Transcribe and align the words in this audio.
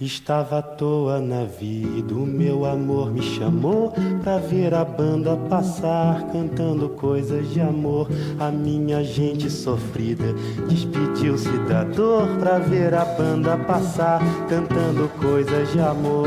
Estava 0.00 0.60
à 0.60 0.62
toa 0.62 1.20
na 1.20 1.44
vida, 1.44 2.14
o 2.14 2.24
meu 2.24 2.64
amor 2.64 3.12
me 3.12 3.20
chamou 3.20 3.92
pra 4.22 4.38
ver 4.38 4.72
a 4.72 4.82
banda 4.82 5.36
passar, 5.36 6.26
cantando 6.32 6.88
coisas 6.88 7.50
de 7.50 7.60
amor. 7.60 8.08
A 8.38 8.50
minha 8.50 9.04
gente 9.04 9.50
sofrida 9.50 10.32
despediu-se 10.66 11.50
da 11.68 11.84
dor 11.84 12.26
pra 12.38 12.58
ver 12.58 12.94
a 12.94 13.04
banda 13.04 13.58
passar, 13.58 14.22
cantando 14.48 15.06
coisas 15.20 15.70
de 15.70 15.80
amor. 15.80 16.26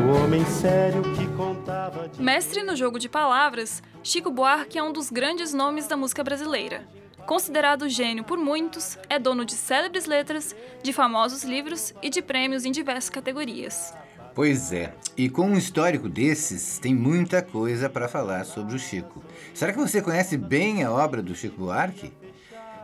O 0.00 0.24
homem 0.24 0.42
sério 0.46 1.02
que 1.14 1.26
contava. 1.36 2.08
De... 2.08 2.22
Mestre 2.22 2.62
no 2.62 2.74
jogo 2.74 2.98
de 2.98 3.10
palavras, 3.10 3.82
Chico 4.02 4.30
Buarque 4.30 4.78
é 4.78 4.82
um 4.82 4.90
dos 4.90 5.10
grandes 5.10 5.52
nomes 5.52 5.86
da 5.86 5.98
música 5.98 6.24
brasileira. 6.24 7.01
Considerado 7.26 7.88
gênio 7.88 8.24
por 8.24 8.38
muitos, 8.38 8.98
é 9.08 9.18
dono 9.18 9.44
de 9.44 9.54
célebres 9.54 10.06
letras, 10.06 10.54
de 10.82 10.92
famosos 10.92 11.44
livros 11.44 11.94
e 12.02 12.10
de 12.10 12.20
prêmios 12.20 12.64
em 12.64 12.72
diversas 12.72 13.10
categorias. 13.10 13.94
Pois 14.34 14.72
é, 14.72 14.94
e 15.16 15.28
com 15.28 15.46
um 15.46 15.56
histórico 15.56 16.08
desses, 16.08 16.78
tem 16.78 16.94
muita 16.94 17.42
coisa 17.42 17.88
para 17.88 18.08
falar 18.08 18.44
sobre 18.44 18.74
o 18.74 18.78
Chico. 18.78 19.22
Será 19.52 19.72
que 19.72 19.78
você 19.78 20.00
conhece 20.00 20.36
bem 20.36 20.82
a 20.82 20.90
obra 20.90 21.22
do 21.22 21.34
Chico 21.34 21.58
Buarque? 21.58 22.12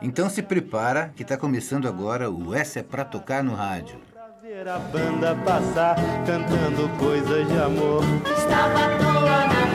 Então 0.01 0.29
se 0.29 0.43
prepara 0.43 1.13
que 1.17 1.23
está 1.23 1.37
começando 1.37 1.89
agora 1.89 2.31
o 2.31 2.55
Essa 2.55 2.81
é 2.81 2.83
pra 2.83 3.05
tocar 3.05 3.43
no 3.43 3.55
rádio. 3.55 3.99
Ver 4.43 4.69
a 4.69 4.79
banda 4.79 5.35
passar 5.45 5.97
cantando 6.25 6.89
coisas 6.99 7.49
de 7.49 7.59
amor. 7.59 8.03
Estava 8.37 8.85
à 8.85 8.99
toa 8.99 9.47
na 9.47 9.68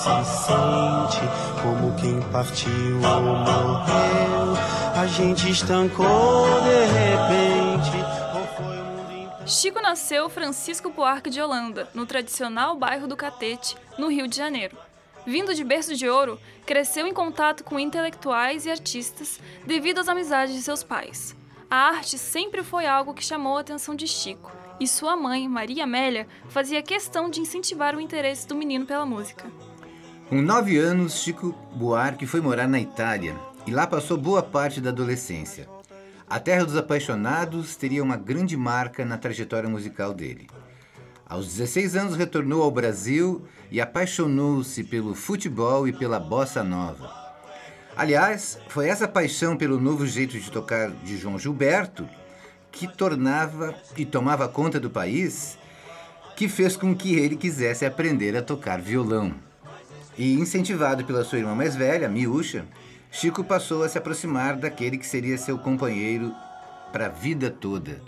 se 0.00 0.24
sente 0.24 1.20
como 1.60 1.94
quem 1.96 2.22
partiu 2.32 2.96
ou 2.96 3.36
morreu. 3.36 4.56
A 4.98 5.06
gente 5.06 5.50
estancou 5.50 6.46
de 6.62 6.86
repente. 6.86 7.90
Chico 9.46 9.82
nasceu 9.82 10.30
Francisco 10.30 10.90
Buarque 10.90 11.28
de 11.28 11.42
Holanda, 11.42 11.90
no 11.92 12.06
tradicional 12.06 12.76
bairro 12.76 13.06
do 13.06 13.16
Catete, 13.16 13.76
no 13.98 14.08
Rio 14.08 14.26
de 14.26 14.36
Janeiro. 14.36 14.76
Vindo 15.26 15.54
de 15.54 15.62
berço 15.62 15.94
de 15.94 16.08
ouro, 16.08 16.40
cresceu 16.64 17.06
em 17.06 17.12
contato 17.12 17.62
com 17.62 17.78
intelectuais 17.78 18.64
e 18.64 18.70
artistas 18.70 19.38
devido 19.66 19.98
às 19.98 20.08
amizades 20.08 20.54
de 20.54 20.62
seus 20.62 20.82
pais. 20.82 21.36
A 21.70 21.76
arte 21.76 22.16
sempre 22.16 22.62
foi 22.62 22.86
algo 22.86 23.12
que 23.12 23.24
chamou 23.24 23.58
a 23.58 23.60
atenção 23.60 23.94
de 23.94 24.06
Chico, 24.06 24.50
e 24.80 24.88
sua 24.88 25.14
mãe, 25.14 25.46
Maria 25.46 25.84
Amélia, 25.84 26.26
fazia 26.48 26.82
questão 26.82 27.28
de 27.28 27.40
incentivar 27.40 27.94
o 27.94 28.00
interesse 28.00 28.48
do 28.48 28.54
menino 28.56 28.86
pela 28.86 29.04
música. 29.04 29.44
Com 30.30 30.40
nove 30.40 30.78
anos, 30.78 31.24
Chico 31.24 31.52
Buarque 31.74 32.24
foi 32.24 32.40
morar 32.40 32.68
na 32.68 32.78
Itália 32.78 33.34
e 33.66 33.72
lá 33.72 33.84
passou 33.84 34.16
boa 34.16 34.40
parte 34.40 34.80
da 34.80 34.90
adolescência. 34.90 35.68
A 36.28 36.38
Terra 36.38 36.64
dos 36.64 36.76
Apaixonados 36.76 37.74
teria 37.74 38.00
uma 38.00 38.16
grande 38.16 38.56
marca 38.56 39.04
na 39.04 39.18
trajetória 39.18 39.68
musical 39.68 40.14
dele. 40.14 40.46
Aos 41.28 41.48
16 41.48 41.96
anos 41.96 42.16
retornou 42.16 42.62
ao 42.62 42.70
Brasil 42.70 43.44
e 43.72 43.80
apaixonou-se 43.80 44.84
pelo 44.84 45.16
futebol 45.16 45.88
e 45.88 45.92
pela 45.92 46.20
bossa 46.20 46.62
nova. 46.62 47.10
Aliás, 47.96 48.56
foi 48.68 48.86
essa 48.86 49.08
paixão 49.08 49.56
pelo 49.56 49.80
novo 49.80 50.06
jeito 50.06 50.38
de 50.38 50.48
tocar 50.48 50.92
de 50.92 51.18
João 51.18 51.40
Gilberto 51.40 52.08
que 52.70 52.86
tornava 52.86 53.74
e 53.96 54.06
tomava 54.06 54.46
conta 54.46 54.78
do 54.78 54.90
país 54.90 55.58
que 56.36 56.48
fez 56.48 56.76
com 56.76 56.94
que 56.94 57.16
ele 57.16 57.34
quisesse 57.34 57.84
aprender 57.84 58.36
a 58.36 58.42
tocar 58.42 58.80
violão. 58.80 59.49
E 60.20 60.34
incentivado 60.34 61.02
pela 61.02 61.24
sua 61.24 61.38
irmã 61.38 61.54
mais 61.54 61.74
velha, 61.74 62.06
Miúcha, 62.06 62.66
Chico 63.10 63.42
passou 63.42 63.82
a 63.82 63.88
se 63.88 63.96
aproximar 63.96 64.54
daquele 64.54 64.98
que 64.98 65.06
seria 65.06 65.38
seu 65.38 65.56
companheiro 65.58 66.30
para 66.92 67.06
a 67.06 67.08
vida 67.08 67.50
toda, 67.50 68.02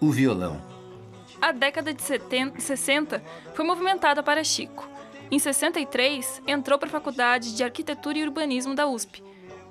o 0.00 0.12
violão. 0.12 0.62
A 1.42 1.50
década 1.50 1.92
de 1.92 2.00
70, 2.02 2.60
60 2.60 3.20
foi 3.52 3.64
movimentada 3.64 4.22
para 4.22 4.44
Chico. 4.44 4.88
Em 5.28 5.40
63, 5.40 6.40
entrou 6.46 6.78
para 6.78 6.86
a 6.86 6.92
Faculdade 6.92 7.56
de 7.56 7.64
Arquitetura 7.64 8.16
e 8.16 8.22
Urbanismo 8.22 8.72
da 8.72 8.86
USP. 8.86 9.20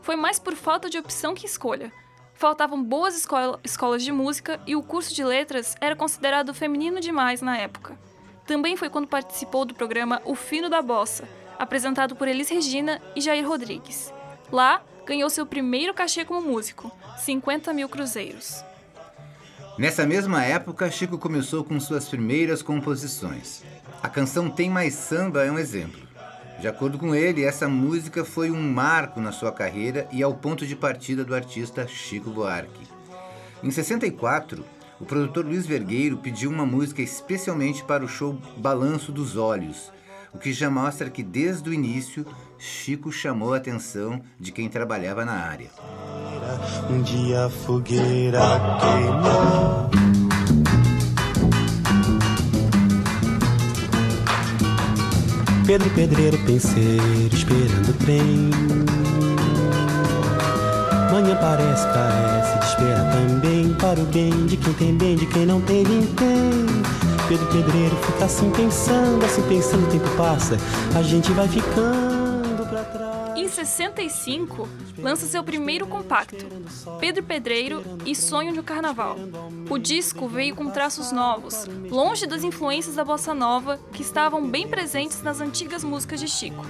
Foi 0.01 0.17
mais 0.17 0.37
por 0.37 0.53
falta 0.53 0.89
de 0.89 0.97
opção 0.97 1.33
que 1.33 1.45
escolha. 1.45 1.93
Faltavam 2.33 2.83
boas 2.83 3.15
escola- 3.15 3.57
escolas 3.63 4.03
de 4.03 4.11
música 4.11 4.59
e 4.67 4.75
o 4.75 4.83
curso 4.83 5.15
de 5.15 5.23
letras 5.23 5.77
era 5.79 5.95
considerado 5.95 6.53
feminino 6.53 6.99
demais 6.99 7.41
na 7.41 7.57
época. 7.57 7.97
Também 8.45 8.75
foi 8.75 8.89
quando 8.89 9.07
participou 9.07 9.63
do 9.63 9.73
programa 9.73 10.21
O 10.25 10.35
Fino 10.35 10.69
da 10.69 10.81
Bossa, 10.81 11.23
apresentado 11.59 12.15
por 12.15 12.27
Elis 12.27 12.49
Regina 12.49 13.01
e 13.15 13.21
Jair 13.21 13.47
Rodrigues. 13.47 14.13
Lá, 14.51 14.81
ganhou 15.05 15.29
seu 15.29 15.45
primeiro 15.45 15.93
cachê 15.93 16.25
como 16.25 16.41
músico, 16.41 16.91
50 17.17 17.73
mil 17.73 17.87
cruzeiros. 17.87 18.63
Nessa 19.77 20.05
mesma 20.05 20.43
época, 20.43 20.89
Chico 20.89 21.17
começou 21.17 21.63
com 21.63 21.79
suas 21.79 22.07
primeiras 22.07 22.61
composições. 22.61 23.63
A 24.01 24.07
canção 24.07 24.49
Tem 24.49 24.69
Mais 24.69 24.93
Samba 24.93 25.43
é 25.43 25.51
um 25.51 25.59
exemplo. 25.59 26.05
De 26.59 26.67
acordo 26.67 26.97
com 26.97 27.13
ele, 27.13 27.43
essa 27.43 27.67
música 27.67 28.23
foi 28.23 28.49
um 28.49 28.71
marco 28.71 29.19
na 29.19 29.33
sua 29.33 29.51
carreira 29.51 30.07
e 30.11 30.21
é 30.21 30.27
o 30.27 30.33
ponto 30.33 30.65
de 30.65 30.75
partida 30.75 31.25
do 31.25 31.35
artista 31.35 31.85
Chico 31.87 32.29
Buarque. 32.29 32.87
Em 33.61 33.69
64, 33.69 34.63
o 34.99 35.05
produtor 35.05 35.45
Luiz 35.45 35.67
Vergueiro 35.67 36.17
pediu 36.17 36.49
uma 36.49 36.65
música 36.65 37.01
especialmente 37.01 37.83
para 37.83 38.05
o 38.05 38.07
show 38.07 38.37
Balanço 38.55 39.11
dos 39.11 39.35
Olhos, 39.35 39.91
o 40.35 40.37
que 40.37 40.51
já 40.51 40.69
mostra 40.69 41.09
que 41.09 41.23
desde 41.23 41.69
o 41.69 41.73
início 41.73 42.25
Chico 42.57 43.09
chamou 43.09 43.53
a 43.53 43.57
atenção 43.57 44.21
de 44.37 44.51
quem 44.51 44.67
trabalhava 44.67 45.23
na 45.23 45.31
área. 45.31 45.69
Um 46.89 47.01
dia 47.01 47.45
a 47.45 47.49
fogueira 47.49 48.39
queimou. 48.81 49.89
Pedro 55.65 55.89
Pedreiro, 55.91 56.37
penseiro, 56.39 57.33
esperando 57.33 57.89
o 57.89 57.93
trem. 57.93 58.49
Manhã 61.11 61.37
parece, 61.39 61.87
carece 61.87 62.67
espera 62.67 63.09
também. 63.11 63.73
Para 63.75 63.99
o 64.01 64.05
bem 64.05 64.45
de 64.47 64.57
quem 64.57 64.73
tem 64.73 64.97
bem, 64.97 65.15
de 65.15 65.25
quem 65.27 65.45
não 65.45 65.61
tem 65.61 65.83
vintém. 65.83 67.04
Pedreiro 67.55 67.95
fica 67.95 68.25
assim 68.25 68.51
pensando, 68.51 69.23
assim 69.23 69.41
pensando, 69.47 69.87
o 69.87 69.89
tempo 69.89 70.09
passa. 70.17 70.57
A 70.93 71.01
gente 71.01 71.31
vai 71.31 71.47
ficando 71.47 72.67
pra 72.67 72.83
trás. 72.83 73.39
Em 73.39 73.47
65, 73.47 74.67
lança 74.97 75.25
seu 75.25 75.41
primeiro 75.41 75.87
compacto, 75.87 76.45
Pedro 76.99 77.23
Pedreiro 77.23 77.81
e 78.05 78.13
Sonho 78.13 78.51
de 78.51 78.59
um 78.59 78.63
Carnaval. 78.63 79.15
O 79.69 79.77
disco 79.77 80.27
veio 80.27 80.53
com 80.53 80.69
traços 80.69 81.13
novos, 81.13 81.65
longe 81.89 82.27
das 82.27 82.43
influências 82.43 82.95
da 82.95 83.05
bossa 83.05 83.33
nova 83.33 83.79
que 83.93 84.01
estavam 84.01 84.45
bem 84.45 84.67
presentes 84.67 85.21
nas 85.21 85.39
antigas 85.39 85.81
músicas 85.81 86.19
de 86.19 86.27
Chico. 86.27 86.61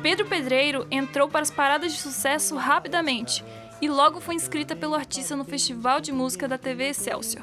Pedro 0.00 0.26
Pedreiro 0.26 0.86
entrou 0.92 1.28
para 1.28 1.42
as 1.42 1.50
paradas 1.50 1.92
de 1.92 2.00
sucesso 2.00 2.54
rapidamente 2.54 3.44
e 3.82 3.88
logo 3.88 4.20
foi 4.20 4.36
inscrita 4.36 4.76
pelo 4.76 4.94
artista 4.94 5.34
no 5.34 5.44
Festival 5.44 6.00
de 6.00 6.12
Música 6.12 6.46
da 6.46 6.56
TV 6.56 6.90
Excelsior. 6.90 7.42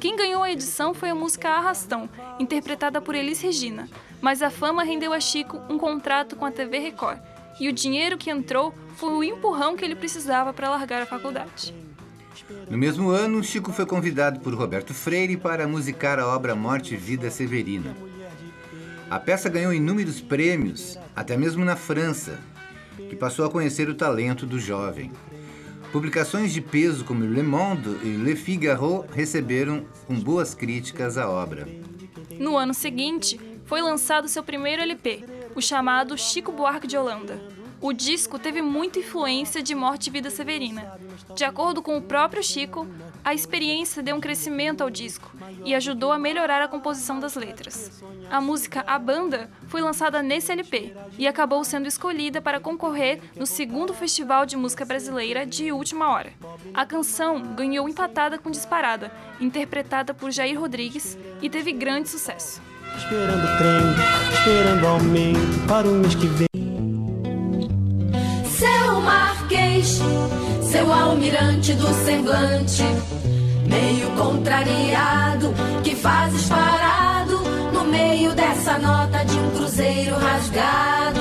Quem 0.00 0.16
ganhou 0.16 0.44
a 0.44 0.52
edição 0.52 0.94
foi 0.94 1.10
a 1.10 1.14
música 1.14 1.48
Arrastão, 1.48 2.08
interpretada 2.38 3.00
por 3.00 3.16
Elis 3.16 3.40
Regina, 3.40 3.88
mas 4.20 4.42
a 4.42 4.50
fama 4.50 4.84
rendeu 4.84 5.12
a 5.12 5.18
Chico 5.18 5.60
um 5.68 5.76
contrato 5.76 6.36
com 6.36 6.44
a 6.44 6.52
TV 6.52 6.78
Record, 6.78 7.18
e 7.58 7.68
o 7.68 7.72
dinheiro 7.72 8.16
que 8.16 8.30
entrou 8.30 8.72
foi 8.96 9.10
o 9.10 9.24
empurrão 9.24 9.76
que 9.76 9.84
ele 9.84 9.96
precisava 9.96 10.52
para 10.52 10.70
largar 10.70 11.02
a 11.02 11.06
faculdade. 11.06 11.74
No 12.70 12.78
mesmo 12.78 13.10
ano, 13.10 13.42
Chico 13.42 13.72
foi 13.72 13.84
convidado 13.86 14.38
por 14.38 14.54
Roberto 14.54 14.94
Freire 14.94 15.36
para 15.36 15.66
musicar 15.66 16.20
a 16.20 16.28
obra 16.28 16.54
Morte 16.54 16.94
e 16.94 16.96
Vida 16.96 17.28
Severina. 17.28 17.96
A 19.10 19.18
peça 19.18 19.48
ganhou 19.48 19.72
inúmeros 19.72 20.20
prêmios, 20.20 20.96
até 21.16 21.36
mesmo 21.36 21.64
na 21.64 21.74
França, 21.74 22.38
que 22.96 23.16
passou 23.16 23.44
a 23.44 23.50
conhecer 23.50 23.88
o 23.88 23.94
talento 23.94 24.46
do 24.46 24.60
jovem. 24.60 25.10
Publicações 25.92 26.52
de 26.52 26.60
peso 26.60 27.02
como 27.04 27.24
Le 27.24 27.42
Monde 27.42 27.88
e 28.02 28.08
Le 28.08 28.36
Figaro 28.36 29.06
receberam 29.10 29.86
com 30.06 30.14
boas 30.14 30.54
críticas 30.54 31.16
a 31.16 31.28
obra. 31.28 31.66
No 32.38 32.58
ano 32.58 32.74
seguinte, 32.74 33.40
foi 33.64 33.80
lançado 33.80 34.28
seu 34.28 34.42
primeiro 34.42 34.82
LP, 34.82 35.24
o 35.54 35.62
chamado 35.62 36.16
Chico 36.18 36.52
Buarque 36.52 36.86
de 36.86 36.96
Holanda. 36.96 37.40
O 37.80 37.92
disco 37.92 38.38
teve 38.38 38.60
muita 38.60 38.98
influência 38.98 39.62
de 39.62 39.74
Morte 39.74 40.08
e 40.08 40.10
Vida 40.10 40.30
Severina. 40.30 40.98
De 41.36 41.44
acordo 41.44 41.80
com 41.80 41.96
o 41.96 42.02
próprio 42.02 42.42
Chico, 42.42 42.88
a 43.24 43.32
experiência 43.32 44.02
deu 44.02 44.16
um 44.16 44.20
crescimento 44.20 44.82
ao 44.82 44.90
disco 44.90 45.30
e 45.64 45.74
ajudou 45.74 46.10
a 46.10 46.18
melhorar 46.18 46.60
a 46.60 46.68
composição 46.68 47.20
das 47.20 47.36
letras. 47.36 48.02
A 48.30 48.40
música 48.40 48.82
A 48.86 48.98
Banda 48.98 49.48
foi 49.68 49.80
lançada 49.80 50.22
nesse 50.22 50.50
LP 50.50 50.92
e 51.16 51.28
acabou 51.28 51.62
sendo 51.62 51.86
escolhida 51.86 52.40
para 52.40 52.58
concorrer 52.58 53.20
no 53.36 53.46
segundo 53.46 53.94
Festival 53.94 54.44
de 54.44 54.56
Música 54.56 54.84
Brasileira 54.84 55.46
de 55.46 55.70
Última 55.70 56.10
Hora. 56.10 56.32
A 56.74 56.84
canção 56.84 57.40
ganhou 57.54 57.88
empatada 57.88 58.38
com 58.38 58.50
Disparada, 58.50 59.12
interpretada 59.40 60.12
por 60.12 60.32
Jair 60.32 60.58
Rodrigues, 60.58 61.16
e 61.40 61.48
teve 61.48 61.72
grande 61.72 62.08
sucesso. 62.08 62.60
Esperando 62.96 63.44
o 63.44 63.58
trem, 63.58 64.32
esperando 64.32 64.86
aumento 64.86 65.66
para 65.68 65.86
o 65.86 65.92
mês 65.92 66.14
que 66.14 66.26
vem. 66.26 66.57
Seu 69.82 70.92
almirante 70.92 71.72
do 71.74 71.86
semblante, 72.04 72.82
meio 73.68 74.10
contrariado, 74.16 75.54
que 75.84 75.94
fazes 75.94 76.48
parado 76.48 77.38
no 77.72 77.84
meio 77.84 78.34
dessa 78.34 78.76
nota 78.76 79.24
de 79.24 79.38
um 79.38 79.50
cruzeiro 79.52 80.16
rasgado. 80.16 81.20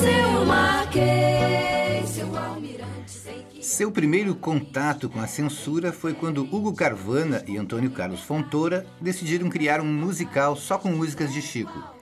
Seu 0.00 0.44
Marquês, 0.44 2.08
seu 2.08 2.36
almirante, 2.36 3.10
sei 3.10 3.46
que. 3.48 3.64
Seu 3.64 3.92
primeiro 3.92 4.34
contato 4.34 5.08
com 5.08 5.20
a 5.20 5.28
censura 5.28 5.92
foi 5.92 6.14
quando 6.14 6.42
Hugo 6.42 6.74
Carvana 6.74 7.44
e 7.46 7.56
Antônio 7.56 7.92
Carlos 7.92 8.22
Fontoura 8.22 8.84
decidiram 9.00 9.48
criar 9.48 9.80
um 9.80 9.86
musical 9.86 10.56
só 10.56 10.78
com 10.78 10.88
músicas 10.88 11.32
de 11.32 11.40
Chico. 11.40 11.94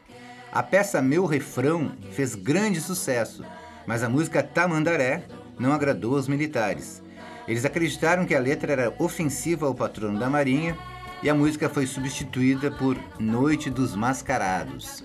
A 0.50 0.62
peça 0.62 1.02
Meu 1.02 1.26
Refrão 1.26 1.93
fez 2.12 2.34
grande 2.34 2.81
sucesso, 2.81 3.44
mas 3.87 4.02
a 4.02 4.08
música 4.08 4.43
Tamandaré 4.43 5.25
não 5.58 5.73
agradou 5.73 6.17
aos 6.17 6.29
militares. 6.29 7.02
Eles 7.46 7.64
acreditaram 7.64 8.25
que 8.25 8.34
a 8.34 8.40
letra 8.40 8.73
era 8.73 8.94
ofensiva 8.99 9.67
ao 9.67 9.75
patrono 9.75 10.19
da 10.19 10.31
Marinha 10.31 10.76
e 11.23 11.31
a 11.31 11.34
música 11.34 11.69
foi 11.69 11.87
substituída 11.87 12.70
por 12.70 12.96
Noite 13.19 13.70
dos 13.70 13.94
Mascarados. 13.94 15.02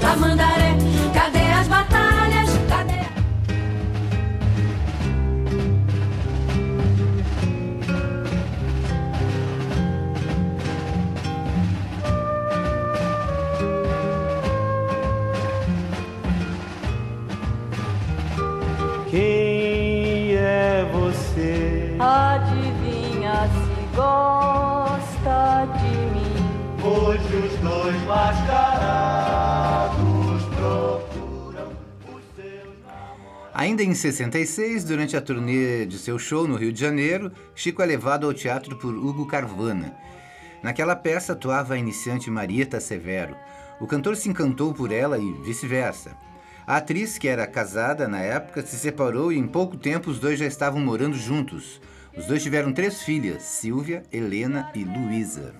Tamandaré, 0.00 0.76
cadê 1.14 1.52
as 1.52 1.68
batalhas? 1.68 2.05
Ainda 33.76 33.90
em 33.90 33.94
66, 33.94 34.84
durante 34.84 35.18
a 35.18 35.20
turnê 35.20 35.84
de 35.84 35.98
seu 35.98 36.18
show 36.18 36.48
no 36.48 36.56
Rio 36.56 36.72
de 36.72 36.80
Janeiro, 36.80 37.30
Chico 37.54 37.82
é 37.82 37.84
levado 37.84 38.24
ao 38.24 38.32
teatro 38.32 38.74
por 38.74 38.94
Hugo 38.94 39.26
Carvana. 39.26 39.94
Naquela 40.62 40.96
peça 40.96 41.34
atuava 41.34 41.74
a 41.74 41.76
iniciante 41.76 42.30
Marieta 42.30 42.80
Severo. 42.80 43.36
O 43.78 43.86
cantor 43.86 44.16
se 44.16 44.30
encantou 44.30 44.72
por 44.72 44.90
ela 44.90 45.18
e 45.18 45.30
vice-versa. 45.42 46.16
A 46.66 46.78
atriz, 46.78 47.18
que 47.18 47.28
era 47.28 47.46
casada 47.46 48.08
na 48.08 48.20
época, 48.20 48.62
se 48.62 48.78
separou 48.78 49.30
e 49.30 49.36
em 49.36 49.46
pouco 49.46 49.76
tempo 49.76 50.08
os 50.08 50.18
dois 50.18 50.38
já 50.38 50.46
estavam 50.46 50.80
morando 50.80 51.18
juntos. 51.18 51.78
Os 52.16 52.24
dois 52.24 52.42
tiveram 52.42 52.72
três 52.72 53.02
filhas, 53.02 53.42
Silvia, 53.42 54.04
Helena 54.10 54.72
e 54.74 54.84
Luísa. 54.84 55.54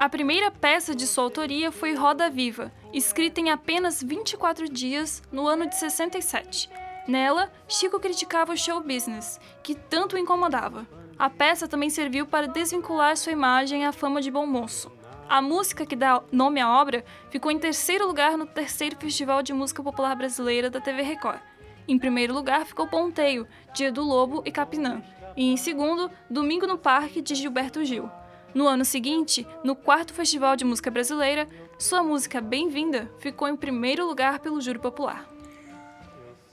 A 0.00 0.08
primeira 0.08 0.50
peça 0.50 0.92
de 0.92 1.06
sua 1.06 1.22
autoria 1.22 1.70
foi 1.70 1.94
Roda 1.94 2.28
Viva, 2.28 2.72
escrita 2.92 3.40
em 3.40 3.50
apenas 3.50 4.02
24 4.02 4.68
dias 4.68 5.22
no 5.30 5.46
ano 5.46 5.68
de 5.68 5.76
67. 5.76 6.68
Nela, 7.08 7.50
Chico 7.66 7.98
criticava 7.98 8.52
o 8.52 8.56
show 8.56 8.82
business, 8.82 9.40
que 9.62 9.74
tanto 9.74 10.14
o 10.14 10.18
incomodava. 10.18 10.86
A 11.18 11.30
peça 11.30 11.66
também 11.66 11.88
serviu 11.88 12.26
para 12.26 12.46
desvincular 12.46 13.16
sua 13.16 13.32
imagem 13.32 13.86
à 13.86 13.92
fama 13.92 14.20
de 14.20 14.30
bom 14.30 14.44
moço. 14.44 14.92
A 15.26 15.40
música 15.40 15.86
que 15.86 15.96
dá 15.96 16.22
nome 16.30 16.60
à 16.60 16.70
obra 16.70 17.02
ficou 17.30 17.50
em 17.50 17.58
terceiro 17.58 18.06
lugar 18.06 18.36
no 18.36 18.44
terceiro 18.44 18.94
Festival 18.96 19.42
de 19.42 19.54
Música 19.54 19.82
Popular 19.82 20.14
Brasileira 20.14 20.68
da 20.68 20.82
TV 20.82 21.00
Record. 21.00 21.40
Em 21.88 21.98
primeiro 21.98 22.34
lugar 22.34 22.66
ficou 22.66 22.86
Ponteio, 22.86 23.48
de 23.72 23.84
Edu 23.84 24.02
Lobo 24.02 24.42
e 24.44 24.52
Capinã. 24.52 25.02
E 25.34 25.50
em 25.50 25.56
segundo, 25.56 26.10
Domingo 26.28 26.66
no 26.66 26.76
Parque, 26.76 27.22
de 27.22 27.34
Gilberto 27.34 27.82
Gil. 27.86 28.10
No 28.52 28.68
ano 28.68 28.84
seguinte, 28.84 29.46
no 29.64 29.74
quarto 29.74 30.12
Festival 30.12 30.56
de 30.56 30.64
Música 30.66 30.90
Brasileira, 30.90 31.48
sua 31.78 32.02
música 32.02 32.38
Bem-vinda 32.38 33.10
ficou 33.18 33.48
em 33.48 33.56
primeiro 33.56 34.06
lugar 34.06 34.40
pelo 34.40 34.60
Júri 34.60 34.78
Popular. 34.78 35.37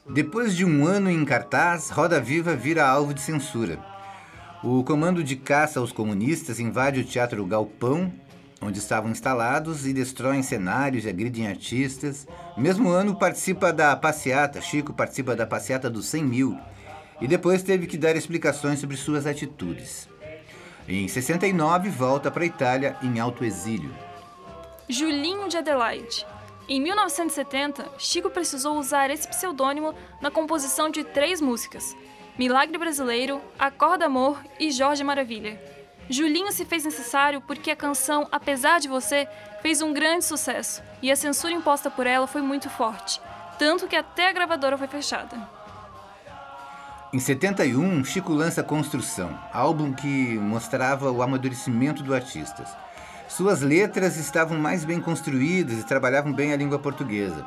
Depois 0.07 0.55
de 0.55 0.63
um 0.63 0.85
ano 0.85 1.09
em 1.09 1.25
cartaz, 1.25 1.89
Roda 1.89 2.21
Viva 2.21 2.55
vira 2.55 2.87
alvo 2.87 3.11
de 3.11 3.21
censura. 3.21 3.79
O 4.63 4.83
comando 4.83 5.23
de 5.23 5.35
caça 5.35 5.79
aos 5.79 5.91
comunistas 5.91 6.59
invade 6.59 6.99
o 6.99 7.03
Teatro 7.03 7.43
Galpão, 7.43 8.13
onde 8.61 8.77
estavam 8.77 9.09
instalados, 9.09 9.87
e 9.87 9.93
destroem 9.93 10.43
cenários 10.43 11.05
e 11.05 11.09
agridem 11.09 11.47
artistas. 11.47 12.27
Mesmo 12.55 12.89
ano, 12.89 13.17
participa 13.17 13.73
da 13.73 13.95
passeata, 13.95 14.61
Chico 14.61 14.93
participa 14.93 15.35
da 15.35 15.47
passeata 15.47 15.89
dos 15.89 16.05
100 16.05 16.23
mil, 16.23 16.59
e 17.19 17.27
depois 17.27 17.63
teve 17.63 17.87
que 17.87 17.97
dar 17.97 18.15
explicações 18.15 18.79
sobre 18.79 18.97
suas 18.97 19.25
atitudes. 19.25 20.07
Em 20.87 21.07
69, 21.07 21.89
volta 21.89 22.29
para 22.29 22.43
a 22.43 22.47
Itália 22.47 22.95
em 23.01 23.19
alto 23.19 23.43
exílio. 23.43 23.91
Julinho 24.87 25.49
de 25.49 25.57
Adelaide. 25.57 26.27
Em 26.67 26.81
1970, 26.81 27.91
Chico 27.99 28.29
precisou 28.31 28.79
usar 28.79 29.11
esse 29.11 29.27
pseudônimo 29.27 29.93
na 30.19 30.31
composição 30.31 30.89
de 30.89 31.03
três 31.03 31.39
músicas: 31.39 31.95
Milagre 32.39 32.77
Brasileiro, 32.77 33.39
Acorda 33.59 34.05
Amor 34.05 34.39
e 34.59 34.71
Jorge 34.71 35.03
Maravilha. 35.03 35.61
Julinho 36.09 36.51
se 36.51 36.65
fez 36.65 36.83
necessário 36.83 37.41
porque 37.41 37.69
a 37.69 37.75
canção 37.75 38.27
Apesar 38.31 38.79
de 38.79 38.87
Você 38.87 39.27
fez 39.61 39.81
um 39.81 39.93
grande 39.93 40.25
sucesso 40.25 40.81
e 41.01 41.11
a 41.11 41.15
censura 41.15 41.53
imposta 41.53 41.89
por 41.89 42.07
ela 42.07 42.25
foi 42.25 42.41
muito 42.41 42.69
forte, 42.69 43.21
tanto 43.59 43.87
que 43.87 43.95
até 43.95 44.29
a 44.29 44.33
gravadora 44.33 44.77
foi 44.77 44.87
fechada. 44.87 45.37
Em 47.13 47.19
71, 47.19 48.03
Chico 48.03 48.33
lança 48.33 48.63
Construção, 48.63 49.39
álbum 49.53 49.93
que 49.93 50.37
mostrava 50.37 51.11
o 51.11 51.21
amadurecimento 51.21 52.03
do 52.03 52.13
artista. 52.13 52.65
Suas 53.35 53.59
letras 53.59 54.15
estavam 54.15 54.57
mais 54.57 54.85
bem 54.85 55.01
construídas 55.01 55.77
e 55.77 55.85
trabalhavam 55.85 56.31
bem 56.31 56.53
a 56.53 56.55
língua 56.55 56.79
portuguesa. 56.79 57.45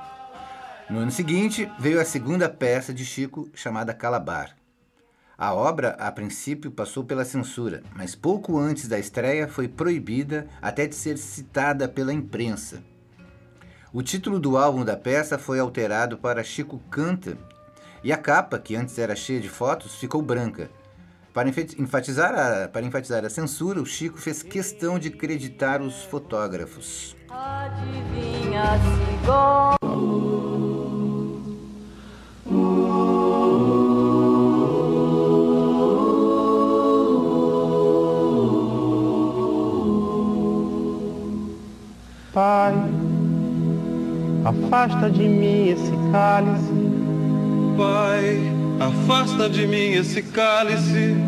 No 0.90 0.98
ano 0.98 1.10
seguinte, 1.10 1.72
veio 1.78 1.98
a 1.98 2.04
segunda 2.04 2.46
peça 2.46 2.92
de 2.92 3.06
Chico, 3.06 3.48
chamada 3.54 3.94
Calabar. 3.94 4.54
A 5.38 5.54
obra, 5.54 5.96
a 5.98 6.12
princípio, 6.12 6.70
passou 6.70 7.04
pela 7.04 7.24
censura, 7.24 7.82
mas 7.96 8.14
pouco 8.14 8.58
antes 8.58 8.86
da 8.86 8.98
estreia 8.98 9.48
foi 9.48 9.66
proibida 9.66 10.46
até 10.60 10.86
de 10.86 10.94
ser 10.94 11.16
citada 11.16 11.88
pela 11.88 12.12
imprensa. 12.12 12.84
O 13.90 14.02
título 14.02 14.38
do 14.38 14.58
álbum 14.58 14.84
da 14.84 14.94
peça 14.94 15.38
foi 15.38 15.58
alterado 15.58 16.18
para 16.18 16.44
Chico 16.44 16.78
Canta 16.90 17.38
e 18.04 18.12
a 18.12 18.18
capa, 18.18 18.58
que 18.58 18.76
antes 18.76 18.98
era 18.98 19.16
cheia 19.16 19.40
de 19.40 19.48
fotos, 19.48 19.94
ficou 19.94 20.20
branca. 20.20 20.68
Para 21.38 21.50
enfatizar 21.50 22.34
a, 22.34 22.66
para 22.66 22.84
enfatizar 22.84 23.24
a 23.24 23.30
censura, 23.30 23.80
o 23.80 23.86
Chico 23.86 24.18
fez 24.18 24.42
questão 24.42 24.98
de 24.98 25.08
creditar 25.08 25.80
os 25.80 26.02
fotógrafos. 26.02 27.14
Adivinha 27.30 28.64
se 28.80 29.24
gosta. 29.24 29.78
Pai, 42.34 42.74
afasta 44.44 45.08
de 45.08 45.28
mim 45.28 45.68
esse 45.68 45.92
cálice. 46.10 46.72
Pai, 47.76 48.40
afasta 48.80 49.48
de 49.48 49.68
mim 49.68 49.92
esse 49.92 50.20
cálice. 50.20 51.27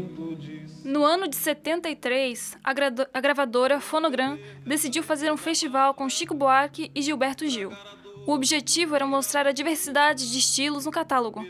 No 0.91 1.05
ano 1.05 1.25
de 1.25 1.37
73, 1.37 2.57
a, 2.61 2.73
gra- 2.73 3.07
a 3.13 3.21
gravadora 3.21 3.79
Fonogram 3.79 4.37
decidiu 4.65 5.01
fazer 5.01 5.31
um 5.31 5.37
festival 5.37 5.93
com 5.93 6.09
Chico 6.09 6.33
Buarque 6.35 6.91
e 6.93 7.01
Gilberto 7.01 7.47
Gil. 7.47 7.71
O 8.27 8.33
objetivo 8.33 8.93
era 8.93 9.07
mostrar 9.07 9.47
a 9.47 9.53
diversidade 9.53 10.29
de 10.29 10.37
estilos 10.37 10.85
no 10.85 10.91
catálogo. 10.91 11.45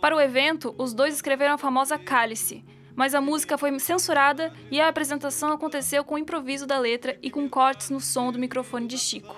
Para 0.00 0.14
o 0.14 0.20
evento, 0.20 0.72
os 0.78 0.94
dois 0.94 1.12
escreveram 1.12 1.54
a 1.54 1.58
famosa 1.58 1.98
Cálice, 1.98 2.64
mas 2.94 3.16
a 3.16 3.20
música 3.20 3.58
foi 3.58 3.76
censurada 3.80 4.52
e 4.70 4.80
a 4.80 4.86
apresentação 4.86 5.50
aconteceu 5.52 6.04
com 6.04 6.14
o 6.14 6.18
improviso 6.18 6.64
da 6.64 6.78
letra 6.78 7.18
e 7.20 7.32
com 7.32 7.48
cortes 7.48 7.90
no 7.90 8.00
som 8.00 8.30
do 8.30 8.38
microfone 8.38 8.86
de 8.86 8.96
Chico. 8.96 9.34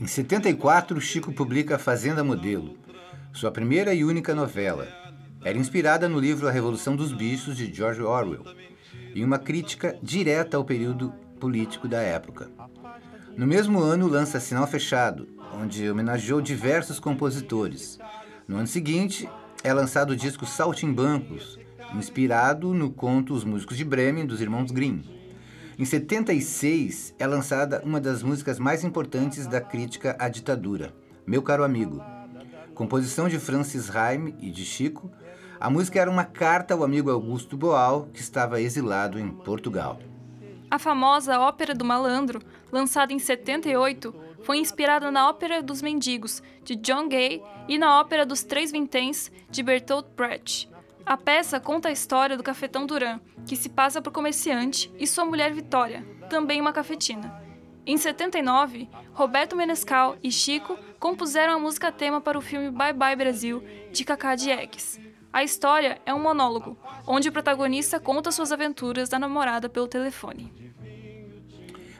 Em 0.00 0.06
74, 0.06 0.98
Chico 1.02 1.34
publica 1.34 1.78
Fazenda 1.78 2.24
Modelo, 2.24 2.78
sua 3.30 3.50
primeira 3.50 3.92
e 3.92 4.02
única 4.06 4.34
novela. 4.34 4.88
Era 5.44 5.56
inspirada 5.56 6.08
no 6.08 6.18
livro 6.18 6.48
A 6.48 6.50
Revolução 6.50 6.96
dos 6.96 7.12
Bichos, 7.12 7.56
de 7.56 7.72
George 7.72 8.02
Orwell, 8.02 8.44
e 9.14 9.24
uma 9.24 9.38
crítica 9.38 9.96
direta 10.02 10.56
ao 10.56 10.64
período 10.64 11.12
político 11.38 11.86
da 11.86 12.00
época. 12.00 12.50
No 13.36 13.46
mesmo 13.46 13.80
ano, 13.80 14.08
lança 14.08 14.40
Sinal 14.40 14.66
Fechado, 14.66 15.28
onde 15.54 15.88
homenageou 15.88 16.40
diversos 16.40 16.98
compositores. 16.98 17.98
No 18.48 18.56
ano 18.56 18.66
seguinte, 18.66 19.28
é 19.62 19.72
lançado 19.72 20.10
o 20.10 20.16
disco 20.16 20.44
Saltimbancos, 20.44 21.58
inspirado 21.94 22.74
no 22.74 22.90
conto 22.90 23.32
Os 23.32 23.44
Músicos 23.44 23.76
de 23.76 23.84
Bremen, 23.84 24.26
dos 24.26 24.40
irmãos 24.40 24.72
Grimm. 24.72 25.02
Em 25.78 25.84
76, 25.84 27.14
é 27.16 27.26
lançada 27.26 27.80
uma 27.84 28.00
das 28.00 28.24
músicas 28.24 28.58
mais 28.58 28.82
importantes 28.82 29.46
da 29.46 29.60
crítica 29.60 30.16
à 30.18 30.28
ditadura, 30.28 30.92
Meu 31.24 31.40
Caro 31.42 31.62
Amigo. 31.62 32.02
Composição 32.74 33.28
de 33.28 33.38
Francis 33.38 33.88
Raime 33.88 34.34
e 34.40 34.50
de 34.50 34.64
Chico, 34.64 35.10
a 35.60 35.68
música 35.68 36.00
era 36.00 36.10
uma 36.10 36.24
carta 36.24 36.74
ao 36.74 36.84
amigo 36.84 37.10
Augusto 37.10 37.56
Boal, 37.56 38.08
que 38.12 38.20
estava 38.20 38.60
exilado 38.60 39.18
em 39.18 39.28
Portugal. 39.28 39.98
A 40.70 40.78
famosa 40.78 41.40
Ópera 41.40 41.74
do 41.74 41.84
Malandro, 41.84 42.40
lançada 42.70 43.12
em 43.12 43.18
78, 43.18 44.14
foi 44.42 44.58
inspirada 44.58 45.10
na 45.10 45.28
Ópera 45.28 45.62
dos 45.62 45.82
Mendigos, 45.82 46.42
de 46.62 46.76
John 46.76 47.08
Gay, 47.08 47.42
e 47.66 47.78
na 47.78 47.98
Ópera 47.98 48.24
dos 48.24 48.44
Três 48.44 48.70
Vinténs, 48.70 49.32
de 49.50 49.62
Bertolt 49.62 50.06
Brecht. 50.16 50.68
A 51.04 51.16
peça 51.16 51.58
conta 51.58 51.88
a 51.88 51.92
história 51.92 52.36
do 52.36 52.42
cafetão 52.42 52.86
Duran, 52.86 53.18
que 53.46 53.56
se 53.56 53.68
passa 53.68 54.00
por 54.02 54.12
comerciante, 54.12 54.92
e 54.98 55.06
sua 55.06 55.24
mulher 55.24 55.52
Vitória, 55.52 56.06
também 56.28 56.60
uma 56.60 56.72
cafetina. 56.72 57.42
Em 57.86 57.96
79, 57.96 58.88
Roberto 59.14 59.56
Menescal 59.56 60.16
e 60.22 60.30
Chico 60.30 60.78
compuseram 61.00 61.54
a 61.54 61.58
música 61.58 61.90
tema 61.90 62.20
para 62.20 62.36
o 62.36 62.42
filme 62.42 62.70
Bye 62.70 62.92
Bye 62.92 63.16
Brasil, 63.16 63.64
de 63.90 64.04
Cacá 64.04 64.34
Diegues. 64.34 65.00
A 65.32 65.44
história 65.44 66.00
é 66.06 66.14
um 66.14 66.22
monólogo, 66.22 66.76
onde 67.06 67.28
o 67.28 67.32
protagonista 67.32 68.00
conta 68.00 68.32
suas 68.32 68.50
aventuras 68.50 69.08
da 69.08 69.18
namorada 69.18 69.68
pelo 69.68 69.86
telefone. 69.86 70.52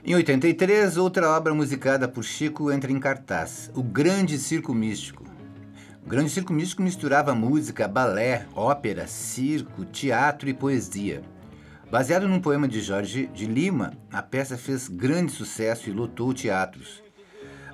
Em 0.02 0.14
83, 0.14 0.96
outra 0.96 1.30
obra 1.30 1.52
musicada 1.52 2.08
por 2.08 2.24
Chico 2.24 2.72
entra 2.72 2.90
em 2.90 2.98
cartaz, 2.98 3.70
O 3.74 3.82
Grande 3.82 4.38
Circo 4.38 4.72
Místico. 4.72 5.24
O 6.04 6.08
Grande 6.08 6.30
Circo 6.30 6.54
Místico 6.54 6.82
misturava 6.82 7.34
música, 7.34 7.86
balé, 7.86 8.46
ópera, 8.54 9.06
circo, 9.06 9.84
teatro 9.84 10.48
e 10.48 10.54
poesia. 10.54 11.20
Baseado 11.90 12.26
num 12.26 12.40
poema 12.40 12.66
de 12.66 12.80
Jorge 12.80 13.26
de 13.26 13.44
Lima, 13.44 13.92
a 14.10 14.22
peça 14.22 14.56
fez 14.56 14.88
grande 14.88 15.32
sucesso 15.32 15.90
e 15.90 15.92
lotou 15.92 16.32
teatros. 16.32 17.02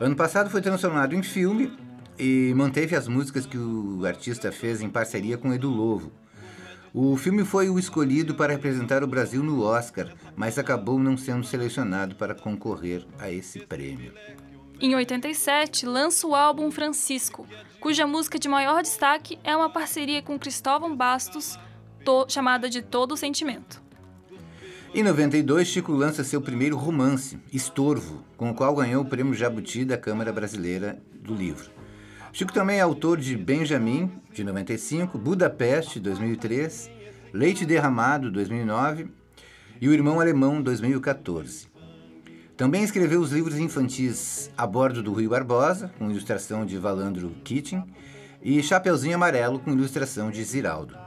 Ano 0.01 0.17
passado 0.17 0.51
foi 0.51 0.61
transformado 0.61 1.15
em 1.15 1.23
filme 1.23 1.73
e 2.19 2.53
manteve 2.57 2.95
as 2.97 3.09
músicas 3.09 3.47
que 3.47 3.59
o 3.59 4.05
artista 4.07 4.51
fez 4.53 4.81
em 4.81 4.89
parceria 4.89 5.37
com 5.39 5.53
Edu 5.53 5.71
Lovo. 5.71 6.13
O 6.93 7.17
filme 7.17 7.45
foi 7.45 7.69
o 7.69 7.79
escolhido 7.79 8.35
para 8.37 8.53
representar 8.53 9.03
o 9.03 9.07
Brasil 9.07 9.43
no 9.43 9.63
Oscar, 9.63 10.13
mas 10.37 10.59
acabou 10.59 10.99
não 10.99 11.17
sendo 11.17 11.45
selecionado 11.45 12.15
para 12.15 12.35
concorrer 12.35 13.05
a 13.19 13.31
esse 13.31 13.61
prêmio. 13.61 14.13
Em 14.81 14.95
87, 14.95 15.87
lança 15.87 16.27
o 16.27 16.35
álbum 16.35 16.71
Francisco, 16.71 17.47
cuja 17.81 18.07
música 18.07 18.39
de 18.39 18.49
maior 18.49 18.83
destaque 18.83 19.39
é 19.43 19.57
uma 19.57 19.71
parceria 19.71 20.23
com 20.23 20.39
Cristóvão 20.39 20.95
Bastos, 20.97 21.59
to- 22.05 22.27
chamada 22.29 22.69
de 22.71 22.81
Todo 22.83 23.13
o 23.13 23.17
Sentimento. 23.17 23.83
Em 24.95 25.03
92, 25.03 25.67
Chico 25.67 25.91
lança 25.93 26.23
seu 26.23 26.41
primeiro 26.41 26.77
romance, 26.77 27.37
Estorvo, 27.53 28.23
com 28.37 28.51
o 28.51 28.55
qual 28.55 28.77
ganhou 28.77 29.03
o 29.03 29.09
prêmio 29.09 29.35
Jabuti 29.35 29.85
da 29.85 29.99
Câmara 29.99 30.33
Brasileira 30.33 31.03
do 31.13 31.35
Livro. 31.35 31.71
Chico 32.35 32.53
também 32.53 32.79
é 32.79 32.81
autor 32.81 33.17
de 33.17 33.37
Benjamin, 33.37 34.11
de 34.33 34.43
95, 34.43 35.17
Budapeste, 35.17 36.01
2003, 36.01 36.91
Leite 37.33 37.65
Derramado, 37.65 38.29
2009 38.29 39.07
e 39.81 39.89
O 39.89 39.93
Irmão 39.93 40.19
Alemão, 40.19 40.61
2014. 40.61 41.69
Também 42.57 42.83
escreveu 42.83 43.21
os 43.21 43.31
livros 43.31 43.57
infantis 43.57 44.51
A 44.57 44.67
Bordo 44.67 45.01
do 45.01 45.13
Rio 45.13 45.31
Barbosa, 45.31 45.95
com 45.97 46.11
ilustração 46.11 46.67
de 46.67 46.77
Valandro 46.77 47.31
Kitchen, 47.45 47.85
e 48.43 48.61
Chapeuzinho 48.65 49.15
Amarelo, 49.15 49.61
com 49.61 49.71
ilustração 49.71 50.29
de 50.29 50.43
Ziraldo. 50.43 50.99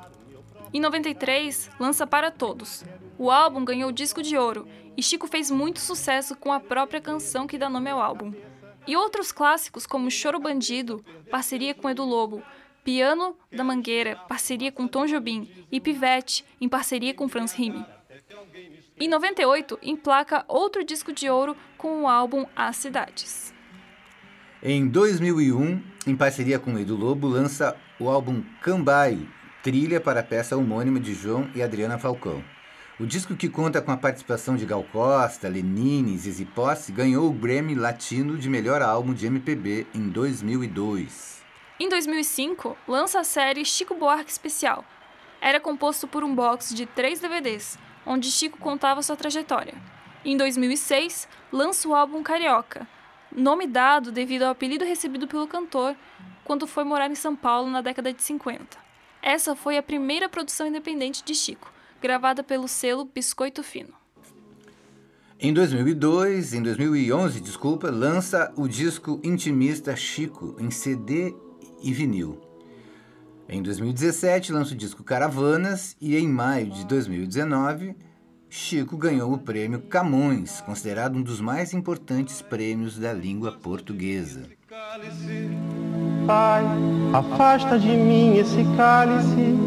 Em 0.73 0.79
93, 0.79 1.69
lança 1.77 2.07
Para 2.07 2.31
Todos. 2.31 2.85
O 3.17 3.29
álbum 3.29 3.65
ganhou 3.65 3.91
disco 3.91 4.23
de 4.23 4.37
ouro 4.37 4.65
e 4.95 5.03
Chico 5.03 5.27
fez 5.27 5.51
muito 5.51 5.81
sucesso 5.81 6.37
com 6.37 6.53
a 6.53 6.59
própria 6.61 7.01
canção 7.01 7.45
que 7.45 7.57
dá 7.57 7.69
nome 7.69 7.89
ao 7.89 7.99
álbum. 7.99 8.31
E 8.87 8.95
outros 8.95 9.33
clássicos 9.33 9.85
como 9.85 10.09
Choro 10.09 10.39
Bandido, 10.39 11.03
parceria 11.29 11.73
com 11.73 11.89
Edu 11.89 12.05
Lobo, 12.05 12.41
Piano 12.85 13.35
da 13.51 13.63
Mangueira, 13.63 14.15
parceria 14.29 14.71
com 14.71 14.87
Tom 14.87 15.05
Jobim 15.05 15.51
e 15.69 15.81
Pivete, 15.81 16.45
em 16.61 16.69
parceria 16.69 17.13
com 17.13 17.27
Franz 17.27 17.51
Rime. 17.51 17.85
Em 18.97 19.09
98, 19.09 19.77
emplaca 19.83 20.45
outro 20.47 20.85
disco 20.85 21.11
de 21.11 21.29
ouro 21.29 21.55
com 21.77 22.03
o 22.03 22.07
álbum 22.07 22.45
As 22.55 22.77
Cidades. 22.77 23.53
Em 24.63 24.87
2001, 24.87 25.83
em 26.07 26.15
parceria 26.15 26.57
com 26.57 26.79
Edu 26.79 26.95
Lobo, 26.95 27.27
lança 27.27 27.75
o 27.99 28.09
álbum 28.09 28.41
Cambaio, 28.61 29.29
trilha 29.61 29.99
para 29.99 30.21
a 30.21 30.23
peça 30.23 30.55
homônima 30.55 30.99
de 30.99 31.13
João 31.13 31.49
e 31.53 31.61
Adriana 31.61 31.99
Falcão. 31.99 32.41
O 32.99 33.05
disco 33.05 33.35
que 33.35 33.47
conta 33.47 33.79
com 33.79 33.91
a 33.91 33.97
participação 33.97 34.55
de 34.55 34.65
Gal 34.65 34.83
Costa, 34.91 35.47
Lenine 35.47 36.15
e 36.15 36.17
Zizi 36.17 36.45
Posse 36.45 36.91
ganhou 36.91 37.29
o 37.29 37.31
Grammy 37.31 37.75
Latino 37.75 38.35
de 38.39 38.49
melhor 38.49 38.81
álbum 38.81 39.13
de 39.13 39.27
MPB 39.27 39.85
em 39.93 40.09
2002. 40.09 41.43
Em 41.79 41.87
2005, 41.87 42.75
lança 42.87 43.19
a 43.19 43.23
série 43.23 43.63
Chico 43.63 43.93
Buarque 43.93 44.31
Especial. 44.31 44.83
Era 45.39 45.59
composto 45.59 46.07
por 46.07 46.23
um 46.23 46.33
box 46.33 46.73
de 46.73 46.87
três 46.87 47.19
DVDs, 47.19 47.77
onde 48.03 48.31
Chico 48.31 48.57
contava 48.57 49.03
sua 49.03 49.15
trajetória. 49.15 49.75
Em 50.25 50.35
2006, 50.35 51.27
lança 51.51 51.87
o 51.87 51.93
álbum 51.93 52.23
Carioca, 52.23 52.87
nome 53.31 53.67
dado 53.67 54.11
devido 54.11 54.41
ao 54.41 54.49
apelido 54.49 54.83
recebido 54.83 55.27
pelo 55.27 55.47
cantor 55.47 55.95
quando 56.43 56.65
foi 56.65 56.83
morar 56.83 57.11
em 57.11 57.15
São 57.15 57.35
Paulo 57.35 57.69
na 57.69 57.81
década 57.81 58.11
de 58.11 58.23
50. 58.23 58.75
Essa 59.21 59.55
foi 59.55 59.77
a 59.77 59.83
primeira 59.83 60.27
produção 60.27 60.65
independente 60.65 61.23
de 61.23 61.35
Chico, 61.35 61.71
gravada 62.01 62.43
pelo 62.43 62.67
selo 62.67 63.05
Biscoito 63.05 63.63
Fino. 63.63 63.93
Em 65.39 65.53
2002, 65.53 66.55
em 66.55 66.63
2011, 66.63 67.39
desculpa, 67.41 67.91
lança 67.91 68.51
o 68.55 68.67
disco 68.67 69.21
intimista 69.23 69.95
Chico 69.95 70.55
em 70.59 70.71
CD 70.71 71.35
e 71.83 71.93
vinil. 71.93 72.41
Em 73.47 73.61
2017, 73.61 74.51
lança 74.51 74.73
o 74.73 74.77
disco 74.77 75.03
Caravanas 75.03 75.95
e 76.01 76.17
em 76.17 76.27
maio 76.27 76.71
de 76.71 76.83
2019, 76.85 77.95
Chico 78.49 78.97
ganhou 78.97 79.31
o 79.31 79.37
prêmio 79.37 79.81
Camões, 79.81 80.59
considerado 80.61 81.15
um 81.15 81.21
dos 81.21 81.39
mais 81.39 81.73
importantes 81.73 82.41
prêmios 82.41 82.97
da 82.97 83.13
língua 83.13 83.51
portuguesa. 83.51 84.49
cálice. 84.67 85.49
Pai, 86.25 86.63
afasta 87.13 87.77
de 87.77 87.89
mim 87.89 88.37
esse 88.37 88.63
cálice 88.75 89.66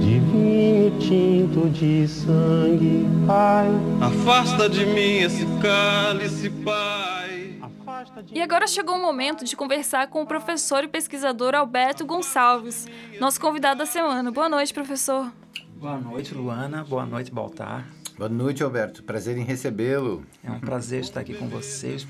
de 0.00 0.18
vinho 0.18 0.98
tinto 0.98 1.68
de 1.68 2.08
sangue, 2.08 3.06
Pai. 3.26 3.68
Afasta 4.00 4.68
de 4.68 4.86
mim 4.86 5.18
esse 5.18 5.44
cálice, 5.60 6.48
Pai. 6.50 7.58
Afasta 7.60 8.22
de 8.22 8.34
E 8.34 8.40
agora 8.40 8.66
chegou 8.66 8.96
o 8.96 9.02
momento 9.02 9.44
de 9.44 9.54
conversar 9.54 10.08
com 10.08 10.22
o 10.22 10.26
professor 10.26 10.82
e 10.82 10.88
pesquisador 10.88 11.54
Alberto 11.54 12.06
Gonçalves, 12.06 12.86
nosso 13.20 13.40
convidado 13.40 13.78
da 13.78 13.86
semana. 13.86 14.30
Boa 14.30 14.48
noite, 14.48 14.72
professor. 14.72 15.30
Boa 15.76 15.98
noite, 15.98 16.34
Luana. 16.34 16.82
Boa 16.82 17.04
noite, 17.04 17.30
Baltar. 17.30 17.86
Boa 18.16 18.28
noite, 18.28 18.62
Alberto. 18.62 19.02
Prazer 19.02 19.36
em 19.36 19.44
recebê-lo. 19.44 20.24
É 20.42 20.50
um 20.50 20.60
prazer 20.60 21.00
estar 21.00 21.20
aqui 21.20 21.34
com 21.34 21.48
vocês 21.48 22.06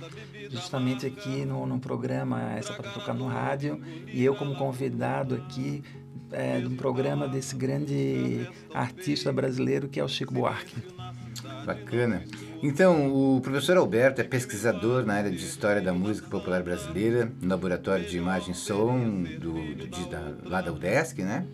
justamente 0.51 1.07
aqui 1.07 1.45
no, 1.45 1.65
no 1.67 1.79
programa 1.79 2.53
Essa 2.55 2.73
para 2.75 2.91
Tocar 2.91 3.15
no 3.15 3.27
Rádio, 3.27 3.81
e 4.13 4.25
eu 4.25 4.35
como 4.35 4.57
convidado 4.57 5.37
aqui 5.37 5.83
é, 6.33 6.61
de 6.61 6.67
um 6.67 6.77
programa 6.77 7.29
desse 7.29 7.55
grande 7.55 8.49
artista 8.73 9.33
brasileiro 9.33 9.89
que 9.89 9.99
é 9.99 10.05
o 10.05 10.09
Chico 10.09 10.33
Buarque. 10.33 10.77
Bacana. 11.65 12.25
Então, 12.63 13.11
o 13.13 13.41
professor 13.41 13.77
Alberto 13.77 14.21
é 14.21 14.25
pesquisador 14.25 15.07
na 15.07 15.15
área 15.15 15.31
de 15.31 15.39
História 15.39 15.81
da 15.81 15.95
Música 15.95 16.29
Popular 16.29 16.63
Brasileira, 16.63 17.33
no 17.41 17.49
Laboratório 17.49 18.07
de 18.07 18.19
Imagem 18.19 18.51
e 18.51 18.55
Som 18.55 19.23
do, 19.23 19.53
do, 19.75 19.89
de, 19.89 20.09
da, 20.11 20.35
lá 20.45 20.61
da 20.61 20.73
UDESC, 20.73 21.23
né? 21.23 21.47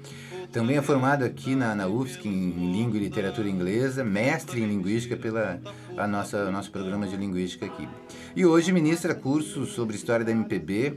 Também 0.50 0.76
é 0.76 0.82
formado 0.82 1.24
aqui 1.24 1.54
na, 1.54 1.74
na 1.74 1.86
UFSC 1.86 2.26
em 2.26 2.72
Língua 2.72 2.96
e 2.96 3.00
Literatura 3.00 3.48
Inglesa, 3.48 4.02
mestre 4.02 4.60
em 4.60 4.66
Linguística 4.66 5.16
pela 5.16 5.60
a 5.96 6.06
nossa 6.06 6.50
nosso 6.50 6.70
programa 6.70 7.06
de 7.06 7.16
Linguística 7.16 7.66
aqui. 7.66 7.88
E 8.34 8.44
hoje 8.44 8.72
ministra 8.72 9.14
cursos 9.14 9.70
sobre 9.70 9.96
História 9.96 10.24
da 10.24 10.32
MPB 10.32 10.94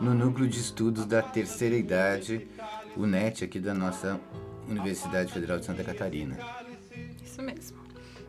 no 0.00 0.14
Núcleo 0.14 0.48
de 0.48 0.58
Estudos 0.58 1.06
da 1.06 1.22
Terceira 1.22 1.76
Idade, 1.76 2.48
o 2.96 3.06
NET, 3.06 3.44
aqui 3.44 3.58
da 3.58 3.74
nossa 3.74 4.20
Universidade 4.68 5.32
Federal 5.32 5.58
de 5.58 5.66
Santa 5.66 5.82
Catarina. 5.84 6.38
Isso 7.24 7.42
mesmo. 7.42 7.82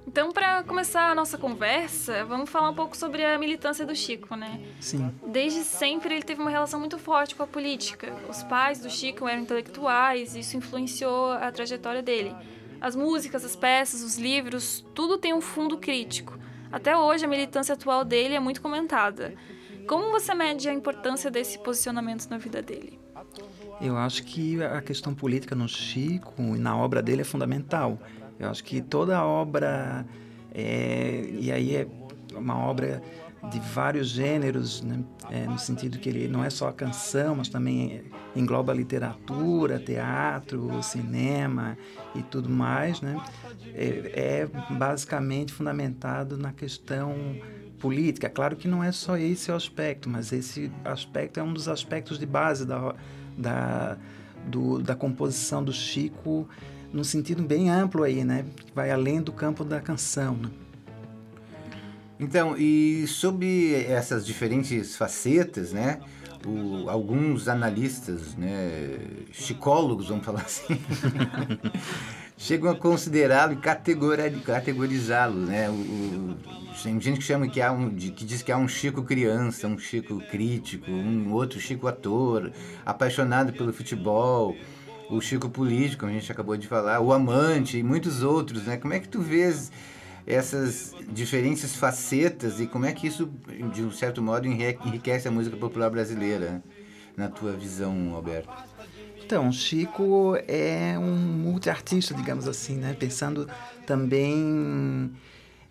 Então, 0.05 0.31
para 0.31 0.63
começar 0.63 1.09
a 1.09 1.15
nossa 1.15 1.37
conversa, 1.37 2.25
vamos 2.25 2.49
falar 2.49 2.69
um 2.69 2.75
pouco 2.75 2.95
sobre 2.95 3.23
a 3.23 3.37
militância 3.37 3.85
do 3.85 3.95
Chico, 3.95 4.35
né? 4.35 4.59
Sim. 4.79 5.13
Desde 5.25 5.63
sempre 5.63 6.15
ele 6.15 6.23
teve 6.23 6.41
uma 6.41 6.51
relação 6.51 6.79
muito 6.79 6.97
forte 6.97 7.35
com 7.35 7.43
a 7.43 7.47
política. 7.47 8.13
Os 8.29 8.43
pais 8.43 8.79
do 8.79 8.89
Chico 8.89 9.27
eram 9.27 9.41
intelectuais, 9.41 10.35
e 10.35 10.39
isso 10.39 10.57
influenciou 10.57 11.31
a 11.31 11.51
trajetória 11.51 12.01
dele. 12.01 12.35
As 12.81 12.95
músicas, 12.95 13.45
as 13.45 13.55
peças, 13.55 14.03
os 14.03 14.17
livros, 14.17 14.85
tudo 14.93 15.17
tem 15.17 15.33
um 15.33 15.41
fundo 15.41 15.77
crítico. 15.77 16.37
Até 16.69 16.97
hoje, 16.97 17.23
a 17.23 17.27
militância 17.27 17.73
atual 17.73 18.03
dele 18.03 18.35
é 18.35 18.39
muito 18.39 18.61
comentada. 18.61 19.33
Como 19.87 20.11
você 20.11 20.33
mede 20.33 20.67
a 20.67 20.73
importância 20.73 21.31
desse 21.31 21.57
posicionamento 21.59 22.27
na 22.29 22.37
vida 22.37 22.61
dele? 22.61 23.02
Eu 23.83 23.97
acho 23.97 24.23
que 24.23 24.63
a 24.63 24.81
questão 24.81 25.13
política 25.13 25.53
no 25.53 25.67
Chico 25.67 26.41
e 26.55 26.57
na 26.57 26.75
obra 26.77 27.03
dele 27.03 27.19
é 27.19 27.25
fundamental. 27.25 27.99
Eu 28.39 28.49
acho 28.49 28.63
que 28.63 28.81
toda 28.81 29.17
a 29.17 29.25
obra, 29.25 30.05
é, 30.53 31.29
e 31.37 31.51
aí 31.51 31.75
é 31.75 31.87
uma 32.33 32.57
obra 32.57 33.01
de 33.51 33.59
vários 33.59 34.07
gêneros, 34.07 34.81
né? 34.81 35.03
é, 35.29 35.45
no 35.45 35.59
sentido 35.59 35.99
que 35.99 36.07
ele 36.07 36.29
não 36.29 36.45
é 36.45 36.49
só 36.49 36.69
a 36.69 36.73
canção, 36.73 37.35
mas 37.35 37.49
também 37.49 38.03
engloba 38.33 38.73
literatura, 38.73 39.77
teatro, 39.77 40.81
cinema 40.81 41.77
e 42.15 42.23
tudo 42.23 42.49
mais, 42.49 43.01
né? 43.01 43.21
é, 43.75 44.45
é 44.45 44.73
basicamente 44.75 45.51
fundamentado 45.51 46.37
na 46.37 46.53
questão 46.53 47.13
política. 47.79 48.29
Claro 48.29 48.55
que 48.55 48.65
não 48.65 48.81
é 48.81 48.93
só 48.93 49.17
esse 49.17 49.51
o 49.51 49.55
aspecto, 49.55 50.09
mas 50.09 50.31
esse 50.31 50.71
aspecto 50.85 51.37
é 51.41 51.43
um 51.43 51.51
dos 51.51 51.67
aspectos 51.67 52.17
de 52.17 52.25
base 52.25 52.65
da, 52.65 52.95
da, 53.37 53.97
do, 54.47 54.81
da 54.81 54.95
composição 54.95 55.63
do 55.63 55.73
Chico 55.73 56.47
num 56.91 57.03
sentido 57.03 57.41
bem 57.41 57.69
amplo 57.69 58.03
aí, 58.03 58.23
né? 58.23 58.45
Vai 58.75 58.91
além 58.91 59.21
do 59.21 59.31
campo 59.31 59.63
da 59.63 59.81
canção. 59.81 60.35
Né? 60.35 60.49
Então, 62.19 62.55
e 62.55 63.07
sobre 63.07 63.83
essas 63.85 64.25
diferentes 64.25 64.95
facetas, 64.95 65.73
né? 65.73 65.99
O, 66.45 66.89
alguns 66.89 67.47
analistas, 67.47 68.35
né, 68.35 68.99
chicólogos, 69.31 70.09
vamos 70.09 70.25
falar 70.25 70.41
assim, 70.41 70.77
chegam 72.43 72.69
a 72.69 72.75
considerá-lo 72.75 73.53
e 73.53 73.55
categorizá-lo, 73.55 75.39
né? 75.45 75.69
O, 75.69 75.73
o, 75.73 76.35
tem 76.83 76.99
gente 76.99 77.19
que 77.19 77.23
chama 77.23 77.47
que 77.47 77.61
há 77.61 77.71
um, 77.71 77.89
que 77.89 78.25
diz 78.25 78.41
que 78.41 78.51
há 78.51 78.57
um 78.57 78.67
Chico 78.67 79.01
criança, 79.01 79.65
um 79.65 79.77
Chico 79.77 80.19
crítico, 80.29 80.91
um 80.91 81.31
outro 81.31 81.57
Chico 81.57 81.87
ator, 81.87 82.51
apaixonado 82.85 83.53
pelo 83.53 83.71
futebol, 83.71 84.57
o 85.09 85.21
Chico 85.21 85.49
político, 85.49 86.01
como 86.01 86.11
a 86.11 86.15
gente 86.15 86.29
acabou 86.29 86.57
de 86.57 86.67
falar, 86.67 86.99
o 86.99 87.13
amante 87.13 87.77
e 87.77 87.83
muitos 87.83 88.21
outros, 88.21 88.65
né? 88.65 88.75
Como 88.75 88.93
é 88.93 88.99
que 88.99 89.07
tu 89.07 89.21
vês 89.21 89.71
essas 90.27 90.93
diferentes 91.09 91.73
facetas 91.77 92.59
e 92.59 92.67
como 92.67 92.85
é 92.85 92.91
que 92.91 93.07
isso, 93.07 93.31
de 93.73 93.83
um 93.83 93.91
certo 93.91 94.21
modo, 94.21 94.47
enriquece 94.47 95.29
a 95.29 95.31
música 95.31 95.55
popular 95.55 95.89
brasileira, 95.89 96.61
na 97.15 97.29
tua 97.29 97.53
visão, 97.53 98.13
Alberto? 98.13 98.51
Então, 99.25 99.51
Chico 99.51 100.35
é 100.47 100.97
um 100.99 101.15
multiartista, 101.15 102.13
digamos 102.13 102.47
assim, 102.47 102.75
né? 102.75 102.93
Pensando 102.97 103.47
também 103.85 105.11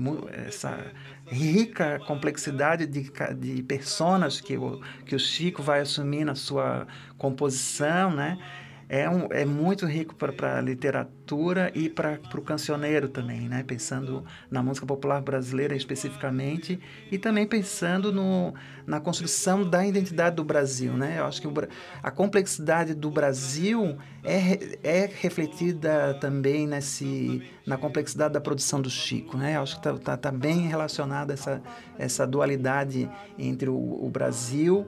essa 0.48 0.86
rica 1.28 2.00
complexidade 2.06 2.86
de, 2.86 3.10
de 3.38 3.64
personas 3.64 4.40
que 4.42 4.58
o, 4.58 4.82
que 5.06 5.16
o 5.16 5.20
Chico 5.20 5.64
vai 5.64 5.80
assumir 5.80 6.26
na 6.26 6.36
sua 6.36 6.86
composição, 7.18 8.12
né? 8.12 8.38
É, 8.90 9.10
um, 9.10 9.28
é 9.32 9.46
muito 9.46 9.86
rico 9.86 10.16
para 10.16 10.58
a 10.58 10.62
literatura 10.62 11.72
e 11.74 11.90
para 11.90 12.20
o 12.36 12.42
cancioneiro 12.42 13.08
também, 13.08 13.48
né? 13.48 13.64
pensando 13.64 14.24
na 14.52 14.62
música 14.62 14.86
popular 14.86 15.22
brasileira 15.22 15.76
especificamente 15.76 16.80
e 17.12 17.18
também 17.18 17.48
pensando 17.48 18.12
no, 18.12 18.54
na 18.86 19.00
construção 19.00 19.68
da 19.68 19.86
identidade 19.86 20.36
do 20.36 20.44
Brasil. 20.44 20.94
Né? 20.94 21.20
Eu 21.20 21.26
acho 21.26 21.42
que 21.42 21.48
o, 21.48 21.54
a 22.02 22.12
complexidade 22.12 22.94
do 22.94 23.10
Brasil 23.10 23.98
é, 24.24 24.78
é 24.84 25.10
refletida 25.22 26.14
também 26.20 26.68
nesse, 26.68 27.42
na 27.66 27.78
complexidade 27.78 28.34
da 28.34 28.42
produção 28.42 28.82
do 28.82 28.90
Chico. 28.90 29.38
Né? 29.38 29.56
Eu 29.56 29.62
acho 29.62 29.80
que 29.80 29.88
está 29.88 29.98
tá, 29.98 30.18
tá 30.18 30.32
bem 30.32 30.68
relacionada 30.68 31.34
essa, 31.34 31.62
essa 31.98 32.28
dualidade 32.28 33.10
entre 33.38 33.70
o, 33.70 33.76
o 33.76 34.10
Brasil 34.10 34.88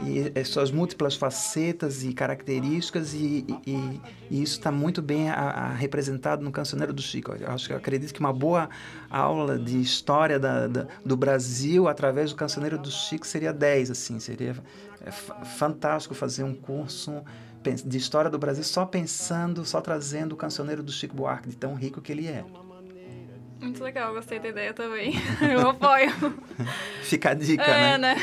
e 0.00 0.38
as 0.38 0.48
suas 0.48 0.70
múltiplas 0.70 1.14
facetas 1.14 2.02
e 2.02 2.12
características 2.12 3.12
e, 3.14 3.44
e, 3.66 4.00
e 4.30 4.42
isso 4.42 4.58
está 4.58 4.70
muito 4.70 5.02
bem 5.02 5.28
a, 5.30 5.34
a 5.34 5.68
representado 5.68 6.42
no 6.42 6.50
Cancioneiro 6.50 6.92
do 6.92 7.02
Chico. 7.02 7.32
Eu 7.38 7.50
acho 7.50 7.68
que 7.68 7.74
acredito 7.74 8.12
que 8.12 8.20
uma 8.20 8.32
boa 8.32 8.68
aula 9.10 9.58
de 9.58 9.80
história 9.80 10.38
da, 10.38 10.66
da, 10.66 10.86
do 11.04 11.16
Brasil 11.16 11.88
através 11.88 12.30
do 12.30 12.36
Cancioneiro 12.36 12.78
do 12.78 12.90
Chico 12.90 13.26
seria 13.26 13.52
10, 13.52 13.90
assim, 13.90 14.18
seria 14.18 14.56
é, 15.04 15.10
fantástico 15.10 16.14
fazer 16.14 16.44
um 16.44 16.54
curso 16.54 17.22
de 17.84 17.96
história 17.96 18.30
do 18.30 18.38
Brasil 18.38 18.64
só 18.64 18.84
pensando, 18.84 19.64
só 19.64 19.80
trazendo 19.80 20.32
o 20.32 20.36
Cancioneiro 20.36 20.82
do 20.82 20.90
Chico 20.90 21.14
Buarque, 21.14 21.48
de 21.48 21.56
tão 21.56 21.74
rico 21.74 22.00
que 22.00 22.10
ele 22.10 22.26
é. 22.26 22.44
Muito 23.62 23.82
legal, 23.82 24.12
gostei 24.12 24.40
da 24.40 24.48
ideia 24.48 24.74
também. 24.74 25.14
Eu 25.40 25.70
apoio. 25.70 26.10
Fica 27.02 27.30
a 27.30 27.34
dica, 27.34 27.62
é, 27.62 27.96
né? 27.96 28.14
né? 28.14 28.16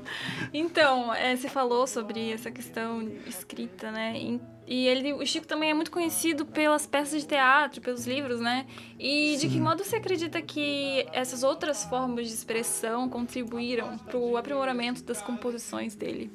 Então, 0.54 1.14
é, 1.14 1.34
você 1.34 1.48
falou 1.48 1.86
sobre 1.86 2.30
essa 2.30 2.50
questão 2.50 3.10
escrita, 3.26 3.90
né? 3.90 4.38
E 4.66 4.86
ele, 4.86 5.14
o 5.14 5.26
Chico 5.26 5.46
também 5.46 5.70
é 5.70 5.74
muito 5.74 5.90
conhecido 5.90 6.44
pelas 6.44 6.86
peças 6.86 7.22
de 7.22 7.26
teatro, 7.26 7.80
pelos 7.80 8.06
livros, 8.06 8.38
né? 8.38 8.66
E 8.98 9.38
Sim. 9.38 9.48
de 9.48 9.54
que 9.54 9.60
modo 9.60 9.82
você 9.82 9.96
acredita 9.96 10.42
que 10.42 11.06
essas 11.10 11.42
outras 11.42 11.84
formas 11.84 12.28
de 12.28 12.34
expressão 12.34 13.08
contribuíram 13.08 13.96
para 13.96 14.18
o 14.18 14.36
aprimoramento 14.36 15.02
das 15.04 15.22
composições 15.22 15.94
dele? 15.94 16.30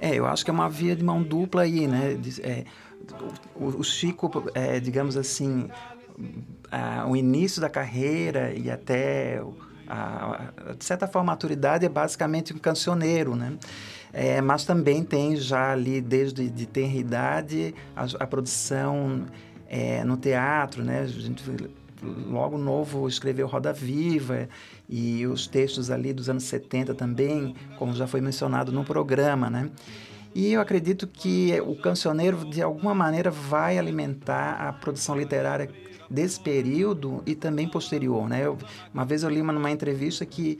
É, 0.00 0.14
eu 0.14 0.24
acho 0.24 0.42
que 0.42 0.50
é 0.50 0.54
uma 0.54 0.70
via 0.70 0.96
de 0.96 1.04
mão 1.04 1.22
dupla 1.22 1.62
aí, 1.62 1.86
né? 1.86 2.18
É, 2.42 2.64
o, 3.54 3.66
o 3.66 3.84
Chico, 3.84 4.30
é, 4.54 4.80
digamos 4.80 5.16
assim, 5.16 5.68
o 7.08 7.16
início 7.16 7.60
da 7.60 7.68
carreira 7.68 8.52
e 8.52 8.70
até 8.70 9.42
a, 9.88 10.50
a, 10.68 10.72
de 10.72 10.84
certa 10.84 11.06
forma 11.06 11.32
a 11.32 11.34
maturidade 11.34 11.84
é 11.84 11.88
basicamente 11.88 12.52
um 12.52 12.58
cancioneiro, 12.58 13.36
né? 13.36 13.56
É, 14.12 14.40
mas 14.40 14.64
também 14.64 15.04
tem 15.04 15.36
já 15.36 15.72
ali 15.72 16.00
desde 16.00 16.48
de 16.48 16.66
ter 16.66 16.96
idade 16.96 17.74
a, 17.94 18.04
a 18.20 18.26
produção 18.26 19.26
é, 19.68 20.02
no 20.04 20.16
teatro, 20.16 20.82
né? 20.82 21.00
A 21.00 21.06
gente 21.06 21.44
logo 22.28 22.58
novo 22.58 23.08
escreveu 23.08 23.46
Roda 23.46 23.72
Viva 23.72 24.48
e 24.88 25.26
os 25.26 25.46
textos 25.46 25.90
ali 25.90 26.12
dos 26.12 26.28
anos 26.28 26.44
70 26.44 26.94
também, 26.94 27.54
como 27.78 27.92
já 27.94 28.06
foi 28.06 28.20
mencionado 28.20 28.70
no 28.70 28.84
programa, 28.84 29.50
né? 29.50 29.70
E 30.36 30.52
eu 30.52 30.60
acredito 30.60 31.06
que 31.06 31.58
o 31.62 31.74
cancioneiro, 31.74 32.44
de 32.44 32.60
alguma 32.60 32.94
maneira, 32.94 33.30
vai 33.30 33.78
alimentar 33.78 34.68
a 34.68 34.70
produção 34.70 35.16
literária 35.16 35.70
desse 36.10 36.38
período 36.38 37.22
e 37.24 37.34
também 37.34 37.66
posterior. 37.66 38.28
Né? 38.28 38.44
Eu, 38.44 38.58
uma 38.92 39.02
vez 39.02 39.22
eu 39.22 39.30
li 39.30 39.40
uma, 39.40 39.50
numa 39.50 39.70
entrevista 39.70 40.26
que 40.26 40.58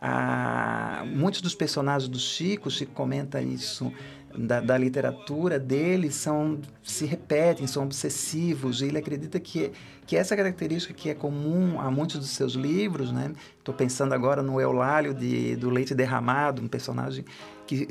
ah, 0.00 1.04
muitos 1.06 1.42
dos 1.42 1.54
personagens 1.54 2.08
do 2.08 2.18
Chico, 2.18 2.70
Chico 2.70 2.92
comenta 2.94 3.42
isso, 3.42 3.92
da, 4.34 4.60
da, 4.62 4.78
literatura 4.78 5.58
dele 5.58 6.10
são 6.10 6.58
se 6.82 7.04
repetem, 7.04 7.66
são 7.66 7.82
obsessivos. 7.82 8.80
E 8.80 8.86
ele 8.86 8.96
acredita 8.96 9.38
que, 9.38 9.72
que 10.06 10.16
essa 10.16 10.34
característica 10.34 10.94
que 10.94 11.10
é 11.10 11.14
comum 11.14 11.78
a 11.78 11.90
muitos 11.90 12.18
dos 12.18 12.30
seus 12.30 12.54
livros, 12.54 13.12
né? 13.12 13.32
Estou 13.58 13.74
pensando 13.74 14.14
agora 14.14 14.42
no 14.42 14.58
Eulálio 14.58 15.12
de, 15.12 15.54
do 15.56 15.68
Leite 15.68 15.94
Derramado, 15.94 16.62
um 16.62 16.68
personagem 16.68 17.26
que 17.68 17.86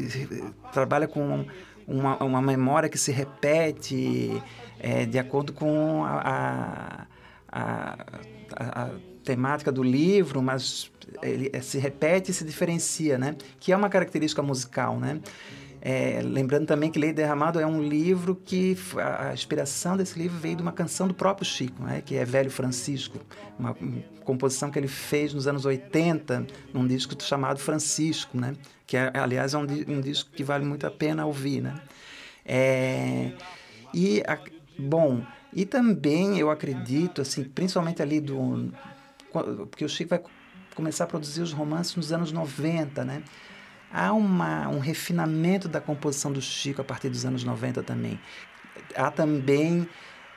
trabalha 0.74 1.08
com 1.08 1.46
uma, 1.88 2.22
uma 2.24 2.42
memória 2.42 2.90
que 2.90 2.98
se 2.98 3.12
repete 3.12 4.42
é, 4.80 5.06
de 5.06 5.20
acordo 5.20 5.54
com 5.54 6.04
a, 6.04 7.06
a, 7.52 7.98
a, 8.56 8.84
a, 8.84 8.90
temática 9.24 9.72
do 9.72 9.84
livro, 9.84 10.42
mas 10.42 10.92
ele 11.22 11.50
é, 11.54 11.62
se 11.62 11.78
repete 11.78 12.32
e 12.32 12.34
se 12.34 12.44
diferencia, 12.44 13.18
né? 13.18 13.36
Que 13.60 13.72
é 13.72 13.78
uma 13.78 13.90
característica 13.90 14.42
musical, 14.42 15.00
né? 15.00 15.20
É, 15.82 16.22
lembrando 16.24 16.66
também 16.66 16.90
que 16.90 16.98
Lei 16.98 17.14
Derramado 17.14 17.60
é 17.60 17.66
um 17.66 17.82
livro 17.82 18.36
que 18.36 18.76
a 18.98 19.34
inspiração 19.34 19.96
desse 19.96 20.18
livro 20.18 20.38
veio 20.38 20.56
de 20.56 20.62
uma 20.62 20.72
canção 20.72 21.08
do 21.08 21.14
próprio 21.14 21.46
Chico, 21.46 21.84
né, 21.84 22.02
que 22.04 22.16
é 22.16 22.26
Velho 22.26 22.50
Francisco, 22.50 23.20
uma, 23.58 23.72
uma 23.80 24.02
composição 24.24 24.72
que 24.72 24.80
ele 24.80 24.88
fez 24.88 25.34
nos 25.34 25.48
anos 25.48 25.66
80, 25.66 26.48
num 26.74 26.88
disco 26.88 27.16
chamado 27.22 27.60
Francisco, 27.60 28.38
né, 28.38 28.54
que 28.88 28.98
é, 28.98 29.12
aliás 29.14 29.54
é 29.54 29.58
um, 29.58 29.68
um, 29.88 30.02
disco 30.02 30.32
que 30.32 30.44
vale 30.44 30.66
muito 30.66 30.88
a 30.88 30.92
pena 30.92 31.26
ouvir. 31.26 31.62
Né. 31.62 31.76
É, 32.44 33.32
e 33.94 34.24
a, 34.28 34.38
Bom, 34.78 35.24
e 35.52 35.66
também 35.66 36.38
eu 36.38 36.52
acredito, 36.52 37.22
assim, 37.22 37.44
principalmente 37.44 38.02
ali 38.02 38.22
do. 38.22 38.72
Porque 39.70 39.84
o 39.84 39.90
Chico 39.90 40.12
vai 40.12 40.22
começar 40.76 41.06
a 41.06 41.08
produzir 41.08 41.42
os 41.42 41.52
romances 41.52 41.96
nos 41.96 42.12
anos 42.12 42.32
90, 42.32 43.04
né? 43.04 43.24
Há 43.92 44.14
uma, 44.14 44.68
um 44.68 44.80
refinamento 44.80 45.68
da 45.68 45.80
composição 45.80 46.32
do 46.32 46.42
Chico 46.42 46.82
a 46.82 46.84
partir 46.84 47.10
dos 47.10 47.26
anos 47.26 47.44
90 47.44 47.84
também. 47.84 48.20
Há 48.96 49.10
também, 49.10 49.88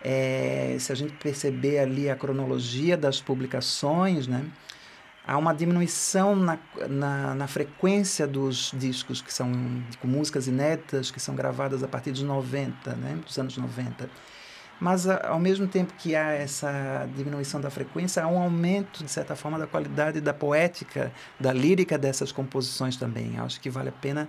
é, 0.02 0.76
se 0.78 0.92
a 0.92 0.94
gente 0.94 1.12
perceber 1.14 1.78
ali 1.78 2.08
a 2.08 2.16
cronologia 2.16 2.96
das 2.96 3.20
publicações, 3.20 4.26
né? 4.26 4.44
há 5.26 5.36
uma 5.36 5.54
diminuição 5.54 6.34
na, 6.34 6.58
na, 6.88 7.34
na, 7.34 7.46
frequência 7.46 8.26
dos 8.26 8.72
discos 8.74 9.20
que 9.22 9.32
são 9.32 9.52
com 10.00 10.08
músicas 10.08 10.48
inéditas 10.48 11.10
que 11.10 11.20
são 11.20 11.36
gravadas 11.36 11.84
a 11.84 11.88
partir 11.88 12.10
dos 12.10 12.22
90, 12.22 12.94
né, 12.96 13.18
dos 13.24 13.38
anos 13.38 13.56
90. 13.56 14.10
Mas, 14.80 15.06
ao 15.06 15.38
mesmo 15.38 15.68
tempo 15.68 15.92
que 15.98 16.16
há 16.16 16.32
essa 16.32 17.06
diminuição 17.14 17.60
da 17.60 17.68
frequência, 17.68 18.24
há 18.24 18.26
um 18.26 18.38
aumento, 18.38 19.04
de 19.04 19.10
certa 19.10 19.36
forma, 19.36 19.58
da 19.58 19.66
qualidade 19.66 20.22
da 20.22 20.32
poética, 20.32 21.12
da 21.38 21.52
lírica 21.52 21.98
dessas 21.98 22.32
composições 22.32 22.96
também. 22.96 23.38
Acho 23.38 23.60
que 23.60 23.68
vale 23.68 23.90
a 23.90 23.92
pena 23.92 24.26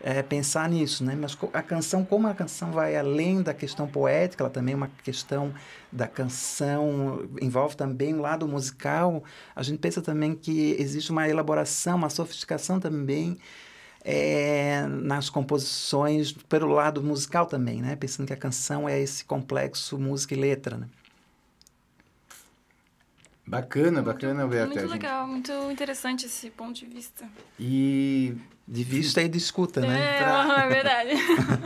é, 0.00 0.20
pensar 0.20 0.68
nisso. 0.68 1.04
Né? 1.04 1.16
Mas 1.18 1.38
a 1.52 1.62
canção, 1.62 2.04
como 2.04 2.26
a 2.26 2.34
canção 2.34 2.72
vai 2.72 2.96
além 2.96 3.42
da 3.42 3.54
questão 3.54 3.86
poética, 3.86 4.42
ela 4.42 4.50
também 4.50 4.74
é 4.74 4.76
uma 4.76 4.90
questão 5.04 5.54
da 5.92 6.08
canção, 6.08 7.28
envolve 7.40 7.76
também 7.76 8.12
o 8.14 8.20
lado 8.20 8.48
musical, 8.48 9.22
a 9.54 9.62
gente 9.62 9.78
pensa 9.78 10.02
também 10.02 10.34
que 10.34 10.74
existe 10.80 11.12
uma 11.12 11.28
elaboração, 11.28 11.96
uma 11.96 12.10
sofisticação 12.10 12.80
também 12.80 13.38
é, 14.04 14.86
nas 14.86 15.30
composições 15.30 16.32
pelo 16.32 16.68
lado 16.68 17.02
musical 17.02 17.46
também, 17.46 17.80
né? 17.80 17.96
Pensando 17.96 18.26
que 18.26 18.32
a 18.32 18.36
canção 18.36 18.88
é 18.88 19.00
esse 19.00 19.24
complexo 19.24 19.98
música 19.98 20.34
e 20.34 20.36
letra, 20.38 20.76
né? 20.76 20.88
Bacana, 23.52 24.00
bacana, 24.00 24.46
Beata. 24.48 24.74
Muito 24.74 24.86
legal, 24.86 25.28
muito 25.28 25.52
interessante 25.70 26.24
esse 26.24 26.48
ponto 26.48 26.72
de 26.72 26.86
vista. 26.86 27.28
E 27.60 28.34
de 28.66 28.82
vista 28.82 29.20
e 29.20 29.28
de 29.28 29.36
escuta, 29.36 29.80
é, 29.80 29.86
né? 29.86 30.18
Pra... 30.22 30.42
É 30.64 30.68
verdade. 30.68 31.10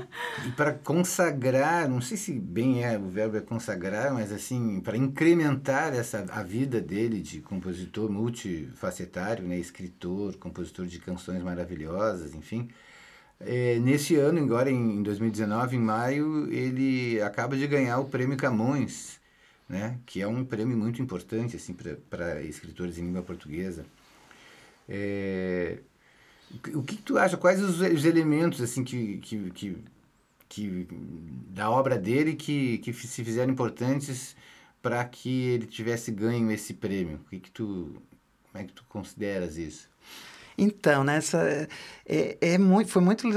e 0.48 0.50
para 0.50 0.72
consagrar, 0.72 1.88
não 1.88 2.00
sei 2.00 2.16
se 2.16 2.32
bem 2.32 2.82
é 2.82 2.98
o 2.98 3.08
verbo 3.08 3.36
é 3.36 3.40
consagrar, 3.40 4.12
mas 4.12 4.32
assim, 4.32 4.80
para 4.80 4.96
incrementar 4.96 5.94
essa 5.94 6.26
a 6.28 6.42
vida 6.42 6.80
dele 6.80 7.20
de 7.20 7.40
compositor 7.40 8.10
multifacetário, 8.10 9.46
né, 9.46 9.56
escritor, 9.56 10.34
compositor 10.38 10.86
de 10.86 10.98
canções 10.98 11.40
maravilhosas, 11.40 12.34
enfim. 12.34 12.68
É, 13.38 13.78
nesse 13.78 14.16
ano, 14.16 14.42
agora 14.42 14.72
em 14.72 15.04
2019, 15.04 15.76
em 15.76 15.80
maio, 15.80 16.52
ele 16.52 17.22
acaba 17.22 17.56
de 17.56 17.64
ganhar 17.68 18.00
o 18.00 18.06
Prêmio 18.06 18.36
Camões, 18.36 19.15
né, 19.68 19.98
que 20.06 20.20
é 20.20 20.26
um 20.28 20.44
prêmio 20.44 20.76
muito 20.76 21.02
importante 21.02 21.56
assim 21.56 21.74
para 22.08 22.42
escritores 22.42 22.98
em 22.98 23.06
língua 23.06 23.22
portuguesa. 23.22 23.84
É, 24.88 25.80
o 26.74 26.82
que, 26.82 26.96
que, 26.96 27.02
tu 27.02 27.18
acha? 27.18 27.36
Quais 27.36 27.60
os, 27.60 27.80
os 27.80 28.04
elementos 28.04 28.60
assim 28.60 28.84
que, 28.84 29.18
que, 29.18 29.50
que, 29.50 29.78
que, 30.48 30.88
da 31.50 31.70
obra 31.70 31.98
dele 31.98 32.34
que, 32.34 32.78
que 32.78 32.92
se 32.92 33.24
fizeram 33.24 33.52
importantes 33.52 34.36
para 34.80 35.04
que 35.04 35.46
ele 35.48 35.66
tivesse 35.66 36.12
ganho 36.12 36.50
esse 36.52 36.74
prêmio? 36.74 37.20
O 37.26 37.30
que, 37.30 37.40
que 37.40 37.50
tu, 37.50 38.00
como 38.52 38.62
é 38.62 38.66
que 38.66 38.72
tu 38.72 38.84
consideras 38.88 39.56
isso? 39.56 39.88
Então, 40.58 41.04
nessa 41.04 41.42
né, 41.42 41.66
é, 42.06 42.38
é 42.40 42.58
muito, 42.58 42.90
foi 42.90 43.02
muito 43.02 43.28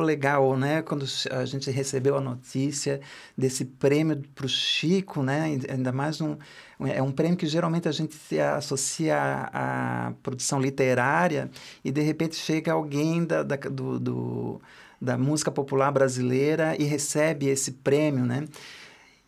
legal, 0.00 0.56
né, 0.56 0.80
quando 0.82 1.04
a 1.30 1.44
gente 1.44 1.70
recebeu 1.70 2.16
a 2.16 2.20
notícia 2.20 3.00
desse 3.36 3.64
prêmio 3.64 4.22
para 4.34 4.46
o 4.46 4.48
Chico, 4.48 5.22
né, 5.22 5.58
ainda 5.68 5.92
mais 5.92 6.20
um 6.20 6.36
é 6.80 7.00
um 7.02 7.12
prêmio 7.12 7.36
que 7.36 7.46
geralmente 7.46 7.88
a 7.88 7.92
gente 7.92 8.16
associa 8.40 9.16
à, 9.52 10.12
produção 10.22 10.60
literária 10.60 11.50
e 11.84 11.92
de 11.92 12.00
repente 12.00 12.34
chega 12.34 12.72
alguém 12.72 13.24
da, 13.24 13.42
da 13.42 13.56
do, 13.56 14.00
do, 14.00 14.60
da 15.00 15.16
música 15.16 15.50
popular 15.50 15.92
brasileira 15.92 16.74
e 16.78 16.84
recebe 16.84 17.46
esse 17.46 17.72
prêmio, 17.72 18.24
né? 18.24 18.48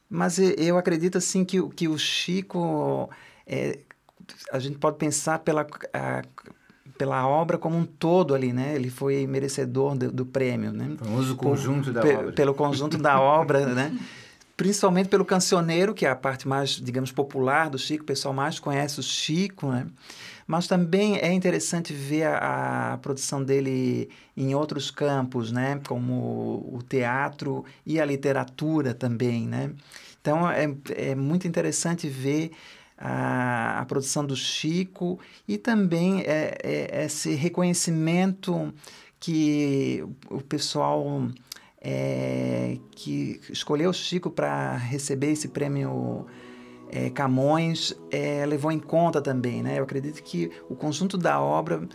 Mas 0.09 0.39
eu 0.39 0.77
acredito 0.79 1.19
assim 1.19 1.45
que, 1.45 1.61
que 1.71 1.89
o 1.89 1.99
Chico 1.99 3.09
é, 3.47 3.79
a 4.53 4.59
gente 4.59 4.79
pode 4.79 4.97
pensar 4.97 5.41
pela 5.41 5.67
a, 5.93 6.23
pela 6.97 7.27
obra 7.27 7.59
como 7.59 7.77
um 7.77 7.85
todo 7.85 8.35
ali, 8.35 8.53
né? 8.53 8.75
Ele 8.75 8.91
foi 8.91 9.27
merecedor 9.27 9.97
do, 9.97 10.11
do 10.11 10.27
prêmio, 10.27 10.73
né? 10.73 10.91
O 11.01 11.05
famoso 11.05 11.37
conjunto 11.37 11.85
Por, 11.85 11.93
da 11.93 12.01
pe, 12.03 12.15
obra. 12.15 12.33
Pelo 12.33 12.55
conjunto 12.55 12.99
da 12.99 13.21
obra, 13.21 13.67
né? 13.67 13.99
principalmente 14.57 15.09
pelo 15.09 15.25
cancioneiro, 15.25 15.95
que 15.95 16.07
é 16.07 16.11
a 16.11 16.17
parte 16.17 16.47
mais, 16.47 16.71
digamos, 16.71 17.11
popular 17.11 17.69
do 17.69 17.79
Chico, 17.79 18.05
o 18.05 18.07
pessoal 18.07 18.33
mais 18.33 18.59
conhece 18.59 19.01
o 19.01 19.03
Chico, 19.03 19.69
né? 19.69 19.87
Mas 20.47 20.67
também 20.67 21.17
é 21.19 21.33
interessante 21.33 21.93
ver 21.93 22.25
a, 22.25 22.93
a 22.93 22.99
produção 22.99 23.43
dele 23.43 24.11
em 24.37 24.55
outros 24.55 24.91
campos, 24.91 25.51
né? 25.51 25.81
Como 25.87 26.69
o 26.73 26.81
teatro 26.87 27.65
e 27.85 27.99
a 27.99 28.05
literatura 28.05 28.93
também, 28.93 29.47
né? 29.47 29.71
Então 30.21 30.49
é, 30.49 30.73
é 30.97 31.15
muito 31.15 31.49
interessante 31.49 32.09
ver 32.09 32.53
a, 32.97 33.81
a 33.81 33.85
produção 33.87 34.25
do 34.25 34.37
Chico 34.37 35.19
e 35.47 35.59
também 35.59 36.23
é, 36.23 36.57
é, 36.63 37.05
esse 37.05 37.35
reconhecimento 37.35 38.73
que 39.19 40.05
o 40.31 40.41
pessoal 40.41 41.29
é, 41.81 42.79
que 42.93 43.41
escolheu 43.51 43.91
o 43.91 43.95
Chico 43.95 44.31
para 44.31 44.77
receber 44.77 45.33
esse 45.33 45.49
prêmio 45.49 46.27
é, 46.91 47.11
Camões 47.11 47.95
é, 48.11 48.47
levou 48.47 48.71
em 48.71 48.79
conta 48.79 49.21
também. 49.21 49.63
Né? 49.63 49.79
Eu 49.79 49.85
acredito 49.85 50.23
que 50.23 50.51
o 50.69 50.75
conjunto 50.75 51.19
da 51.19 51.41
obra 51.41 51.87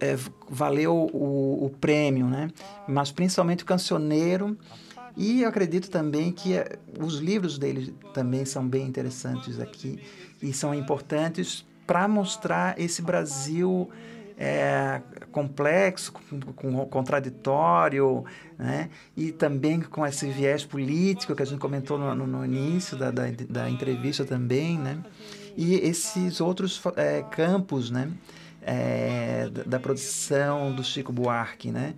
é, 0.00 0.16
valeu 0.48 1.08
o, 1.12 1.64
o, 1.64 1.70
prêmio, 1.70 2.26
né? 2.26 2.50
mas 2.86 3.10
principalmente 3.10 3.62
o 3.62 3.66
cancioneiro. 3.66 4.56
E 5.16 5.42
eu 5.42 5.48
acredito 5.48 5.90
também 5.90 6.32
que 6.32 6.54
é, 6.54 6.78
os 6.98 7.16
livros 7.16 7.58
dele 7.58 7.94
também 8.14 8.44
são 8.44 8.66
bem 8.66 8.86
interessantes 8.86 9.58
aqui 9.60 10.00
e 10.42 10.52
são 10.52 10.74
importantes 10.74 11.66
para 11.86 12.06
mostrar 12.06 12.78
esse 12.80 13.02
Brasil 13.02 13.90
é, 14.38 15.02
complexo, 15.30 16.12
com, 16.12 16.40
com, 16.40 16.86
contraditório, 16.86 18.24
né? 18.58 18.88
e 19.14 19.30
também 19.32 19.82
com 19.82 20.06
esse 20.06 20.30
viés 20.30 20.64
político 20.64 21.36
que 21.36 21.42
a 21.42 21.44
gente 21.44 21.58
comentou 21.58 21.98
no, 21.98 22.26
no 22.26 22.44
início 22.44 22.96
da, 22.96 23.10
da, 23.10 23.24
da, 23.48 23.68
entrevista 23.68 24.24
também, 24.24 24.78
né? 24.78 24.98
e 25.54 25.74
esses 25.74 26.40
outros 26.40 26.80
é, 26.96 27.22
campos 27.30 27.90
né? 27.90 28.10
É, 28.62 29.48
da, 29.50 29.62
da 29.62 29.80
produção 29.80 30.72
do 30.72 30.82
Chico 30.82 31.12
Buarque. 31.12 31.70
Né? 31.70 31.94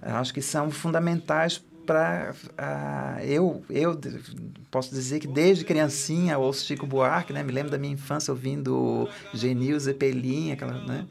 Acho 0.00 0.34
que 0.34 0.42
são 0.42 0.70
fundamentais 0.70 1.64
para 1.86 2.34
uh, 2.58 3.20
eu 3.24 3.62
eu 3.68 3.98
posso 4.70 4.94
dizer 4.94 5.20
que 5.20 5.26
desde 5.26 5.64
criancinha 5.64 6.38
ouço 6.38 6.64
Chico 6.64 6.86
Buarque 6.86 7.32
né 7.32 7.42
me 7.42 7.52
lembro 7.52 7.70
da 7.70 7.78
minha 7.78 7.92
infância 7.92 8.32
ouvindo 8.32 9.08
Genil 9.34 9.78
Zeppelin 9.78 10.52
aquela 10.52 10.84
né 10.84 11.06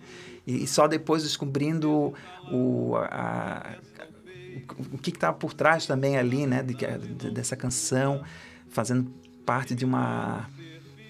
e, 0.45 0.65
só 0.65 0.87
depois 0.87 1.23
descobrindo 1.23 2.13
o, 2.51 2.95
a, 2.95 3.75
o 4.91 4.97
que 4.97 5.11
estava 5.11 5.37
por 5.37 5.53
trás 5.53 5.85
também 5.85 6.17
ali, 6.17 6.45
né, 6.45 6.63
de, 6.63 6.75
de, 6.75 7.31
dessa 7.31 7.55
canção, 7.55 8.23
fazendo 8.69 9.11
parte 9.45 9.75
de 9.75 9.85
uma, 9.85 10.49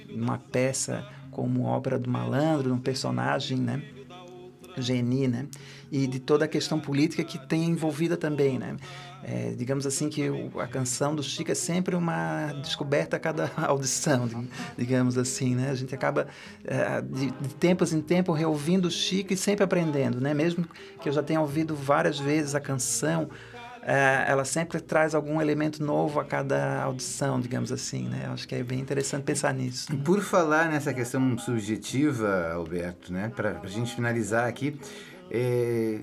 uma 0.10 0.38
peça 0.38 1.08
como 1.32 1.64
obra 1.64 1.98
do 1.98 2.10
malandro, 2.10 2.70
de 2.70 2.74
um 2.74 2.80
personagem, 2.80 3.58
né, 3.58 3.82
Geni, 4.78 5.28
né, 5.28 5.48
e 5.92 6.08
de 6.08 6.20
toda 6.20 6.46
a 6.46 6.48
questão 6.48 6.80
política 6.80 7.24
que 7.24 7.38
tem 7.48 7.66
envolvida 7.66 8.18
também, 8.18 8.60
né. 8.60 8.76
É, 9.24 9.54
digamos 9.56 9.86
assim 9.86 10.10
que 10.10 10.24
a 10.60 10.68
canção 10.68 11.14
do 11.16 11.22
Chico 11.22 11.52
é 11.52 11.56
sempre 11.56 11.96
uma 11.96 12.54
descoberta 12.62 13.18
a 13.18 13.20
cada 13.20 13.52
audição, 13.68 14.28
digamos 14.78 15.18
assim, 15.18 15.56
né? 15.56 15.70
A 15.70 15.76
gente 15.76 15.94
acaba 15.94 16.28
é, 16.66 17.02
de, 17.02 17.30
de, 17.30 17.56
tempos 17.56 17.94
em 17.94 18.02
tempo 18.02 18.32
reouvindo 18.32 18.88
o 18.88 18.92
Chico 18.92 19.32
e 19.34 19.38
sempre 19.38 19.64
aprendendo, 19.64 20.20
né? 20.20 20.34
Mesmo 20.34 20.68
que 21.00 21.08
eu 21.08 21.14
já 21.14 21.22
tenha 21.22 21.40
ouvido 21.40 21.76
várias 21.76 22.20
vezes 22.20 22.56
a 22.56 22.60
canção, 22.60 23.30
é, 23.84 24.26
ela 24.28 24.46
sempre 24.46 24.80
traz 24.80 25.14
algum 25.14 25.40
elemento 25.40 25.84
novo 25.84 26.20
a 26.20 26.26
cada 26.26 26.82
audição, 26.82 27.40
digamos 27.40 27.72
assim, 27.72 28.08
né? 28.08 28.28
Acho 28.32 28.48
que 28.48 28.56
é 28.56 28.64
bem 28.64 28.80
interessante 28.80 29.24
pensar 29.24 29.54
nisso. 29.54 29.94
Né? 29.94 30.02
Por 30.04 30.22
falar 30.22 30.70
nessa 30.70 30.94
questão 30.94 31.38
subjetiva, 31.38 32.54
Alberto, 32.54 33.14
né? 33.14 33.32
Para 33.36 33.60
a 33.62 33.68
gente 33.68 33.94
finalizar 33.94 34.48
aqui, 34.48 34.80
é 35.30 36.00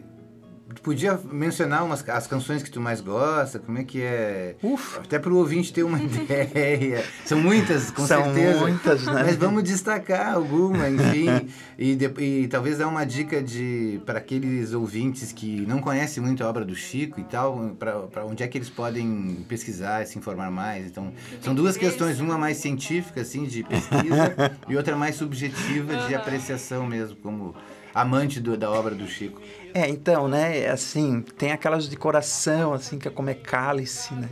podia 0.82 1.18
mencionar 1.30 1.84
umas, 1.84 2.06
as 2.08 2.26
canções 2.26 2.62
que 2.62 2.70
tu 2.70 2.80
mais 2.80 3.00
gosta, 3.00 3.58
como 3.58 3.78
é 3.78 3.84
que 3.84 4.02
é? 4.02 4.56
Uf. 4.62 4.98
Até 4.98 5.18
para 5.18 5.32
o 5.32 5.36
ouvinte 5.36 5.72
ter 5.72 5.82
uma 5.82 5.98
ideia. 6.02 7.04
São 7.24 7.40
muitas, 7.40 7.90
com 7.90 8.06
São 8.06 8.24
certeza. 8.24 8.60
muitas, 8.60 9.04
né? 9.06 9.24
Mas 9.24 9.36
vamos 9.36 9.62
destacar 9.62 10.34
alguma, 10.34 10.88
enfim. 10.88 11.48
e, 11.78 11.94
de, 11.94 12.10
e 12.18 12.48
talvez 12.48 12.78
dar 12.78 12.88
uma 12.88 13.04
dica 13.04 13.42
de 13.42 14.00
para 14.04 14.18
aqueles 14.18 14.72
ouvintes 14.72 15.32
que 15.32 15.64
não 15.66 15.80
conhecem 15.80 16.22
muito 16.22 16.44
a 16.44 16.48
obra 16.48 16.64
do 16.64 16.74
Chico 16.74 17.20
e 17.20 17.24
tal, 17.24 17.76
para 17.78 18.24
onde 18.24 18.42
é 18.42 18.48
que 18.48 18.58
eles 18.58 18.70
podem 18.70 19.44
pesquisar, 19.48 20.06
se 20.06 20.18
informar 20.18 20.50
mais. 20.50 20.86
Então, 20.86 21.12
são 21.40 21.54
duas 21.54 21.76
questões, 21.76 22.20
uma 22.20 22.36
mais 22.36 22.58
científica, 22.58 23.22
assim, 23.22 23.44
de 23.44 23.62
pesquisa, 23.62 24.34
e 24.68 24.76
outra 24.76 24.96
mais 24.96 25.16
subjetiva, 25.16 26.06
de 26.06 26.14
apreciação 26.14 26.86
mesmo, 26.86 27.16
como 27.16 27.54
amante 27.94 28.40
do, 28.40 28.56
da 28.56 28.70
obra 28.70 28.94
do 28.94 29.06
Chico. 29.06 29.40
É, 29.74 29.88
então, 29.88 30.28
né, 30.28 30.66
assim, 30.68 31.22
tem 31.36 31.52
aquelas 31.52 31.88
de 31.88 31.96
coração, 31.96 32.72
assim, 32.72 32.98
que 32.98 33.08
é 33.08 33.10
como 33.10 33.30
é 33.30 33.34
cálice, 33.34 34.14
né? 34.14 34.28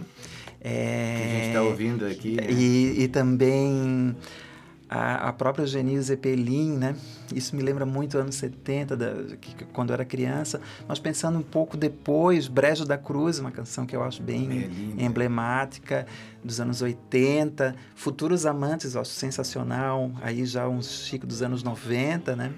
É, 0.60 1.16
que 1.16 1.22
a 1.22 1.34
gente 1.34 1.46
está 1.48 1.62
ouvindo 1.62 2.06
aqui. 2.06 2.36
Né? 2.36 2.46
E, 2.50 3.04
e 3.04 3.08
também 3.08 4.16
a, 4.88 5.28
a 5.28 5.32
própria 5.32 5.66
Genil 5.66 6.00
Zeppelin, 6.00 6.76
né? 6.76 6.96
Isso 7.34 7.56
me 7.56 7.62
lembra 7.62 7.84
muito 7.84 8.16
anos 8.18 8.36
70, 8.36 8.96
da, 8.96 9.36
que, 9.36 9.64
quando 9.66 9.90
eu 9.90 9.94
era 9.94 10.04
criança. 10.04 10.60
Mas 10.86 10.98
pensando 10.98 11.38
um 11.38 11.42
pouco 11.42 11.76
depois, 11.76 12.46
Brejo 12.46 12.84
da 12.84 12.96
Cruz, 12.96 13.38
uma 13.38 13.50
canção 13.50 13.84
que 13.84 13.94
eu 13.94 14.02
acho 14.02 14.22
bem 14.22 14.70
é 14.98 15.04
emblemática, 15.04 16.06
dos 16.42 16.60
anos 16.60 16.82
80. 16.82 17.74
Futuros 17.94 18.46
Amantes, 18.46 18.94
eu 18.94 19.00
acho 19.00 19.10
sensacional. 19.10 20.12
Aí 20.22 20.44
já 20.46 20.68
um 20.68 20.80
Chico 20.82 21.26
dos 21.26 21.42
anos 21.42 21.62
90, 21.62 22.36
né? 22.36 22.52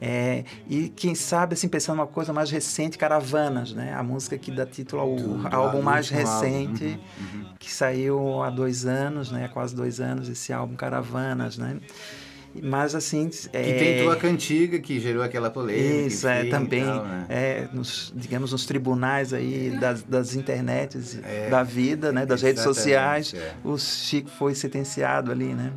É, 0.00 0.44
e 0.68 0.88
quem 0.90 1.14
sabe, 1.14 1.54
assim, 1.54 1.68
pensando 1.68 1.98
uma 1.98 2.06
coisa 2.06 2.32
mais 2.32 2.50
recente, 2.50 2.98
Caravanas, 2.98 3.72
né? 3.72 3.94
A 3.94 4.02
música 4.02 4.36
que 4.36 4.50
dá 4.50 4.66
título 4.66 5.02
ao 5.02 5.16
do, 5.16 5.48
álbum 5.54 5.82
mais 5.82 6.08
recente, 6.10 6.84
uhum, 6.84 7.40
uhum. 7.40 7.46
que 7.58 7.72
saiu 7.72 8.42
há 8.42 8.50
dois 8.50 8.84
anos, 8.84 9.30
né? 9.30 9.46
Há 9.46 9.48
quase 9.48 9.74
dois 9.74 10.00
anos, 10.00 10.28
esse 10.28 10.52
álbum 10.52 10.76
Caravanas, 10.76 11.56
né? 11.56 11.78
Mas 12.62 12.94
assim. 12.94 13.30
É... 13.52 13.62
Que 13.62 13.78
tem 13.78 14.02
tua 14.02 14.16
cantiga 14.16 14.78
que 14.78 14.98
gerou 15.00 15.22
aquela 15.22 15.50
polêmica. 15.50 16.06
Isso, 16.06 16.26
é, 16.26 16.44
também. 16.44 16.84
Tal, 16.84 17.04
né? 17.04 17.26
é, 17.28 17.68
nos, 17.72 18.12
digamos, 18.14 18.52
nos 18.52 18.66
tribunais 18.66 19.32
aí 19.32 19.76
das, 19.78 20.02
das 20.02 20.34
internets 20.34 21.18
é, 21.22 21.48
da 21.50 21.62
vida, 21.62 22.12
né? 22.12 22.24
Das 22.24 22.42
redes 22.42 22.62
sociais, 22.62 23.34
é. 23.34 23.54
o 23.64 23.76
Chico 23.78 24.30
foi 24.30 24.54
sentenciado 24.54 25.30
ali, 25.30 25.54
né? 25.54 25.72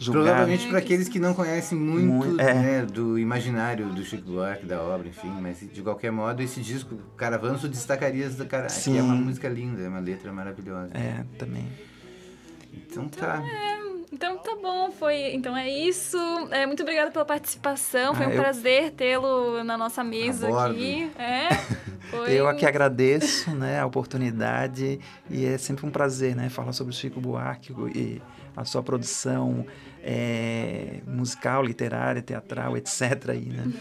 Julgado. 0.00 0.26
Provavelmente 0.26 0.66
para 0.68 0.78
aqueles 0.78 1.08
que 1.08 1.20
não 1.20 1.34
conhecem 1.34 1.78
muito, 1.78 2.06
muito 2.06 2.40
é. 2.40 2.54
né, 2.54 2.86
do 2.86 3.18
imaginário 3.18 3.90
do 3.90 4.02
Chico 4.02 4.30
Buarque, 4.30 4.64
da 4.64 4.80
obra, 4.82 5.08
enfim, 5.08 5.30
mas 5.40 5.60
de 5.60 5.82
qualquer 5.82 6.10
modo, 6.10 6.42
esse 6.42 6.60
disco, 6.60 6.96
Caravanço, 7.16 7.68
destacarias 7.68 8.34
do 8.34 8.46
cara, 8.46 8.68
Sim. 8.68 8.92
que 8.92 8.98
é 8.98 9.02
uma 9.02 9.14
música 9.14 9.48
linda, 9.48 9.82
é 9.82 9.88
uma 9.88 10.00
letra 10.00 10.32
maravilhosa. 10.32 10.90
É, 10.94 11.24
também. 11.38 11.68
Então 12.72 13.08
tá. 13.08 13.42
É, 13.44 13.80
então 14.12 14.38
tá 14.38 14.56
bom, 14.60 14.90
foi. 14.90 15.34
Então 15.34 15.56
é 15.56 15.68
isso. 15.68 16.16
É, 16.50 16.66
muito 16.66 16.82
obrigada 16.82 17.10
pela 17.10 17.24
participação. 17.24 18.14
Foi 18.14 18.26
ah, 18.26 18.28
um 18.28 18.32
eu... 18.32 18.40
prazer 18.40 18.92
tê-lo 18.92 19.62
na 19.62 19.76
nossa 19.76 20.02
mesa 20.02 20.48
aqui. 20.66 21.10
É, 21.18 21.54
foi... 22.10 22.32
Eu 22.32 22.48
aqui 22.48 22.64
agradeço 22.64 23.50
né, 23.50 23.80
a 23.80 23.86
oportunidade 23.86 24.98
e 25.28 25.44
é 25.44 25.58
sempre 25.58 25.84
um 25.84 25.90
prazer 25.90 26.34
né, 26.34 26.48
falar 26.48 26.72
sobre 26.72 26.92
o 26.92 26.96
Chico 26.96 27.20
Buarque 27.20 27.72
e 27.94 28.22
a 28.60 28.64
sua 28.64 28.82
produção 28.82 29.66
é, 30.02 31.00
musical, 31.06 31.64
literária, 31.64 32.20
teatral, 32.20 32.76
etc. 32.76 33.30
Aí, 33.30 33.46
né? 33.46 33.72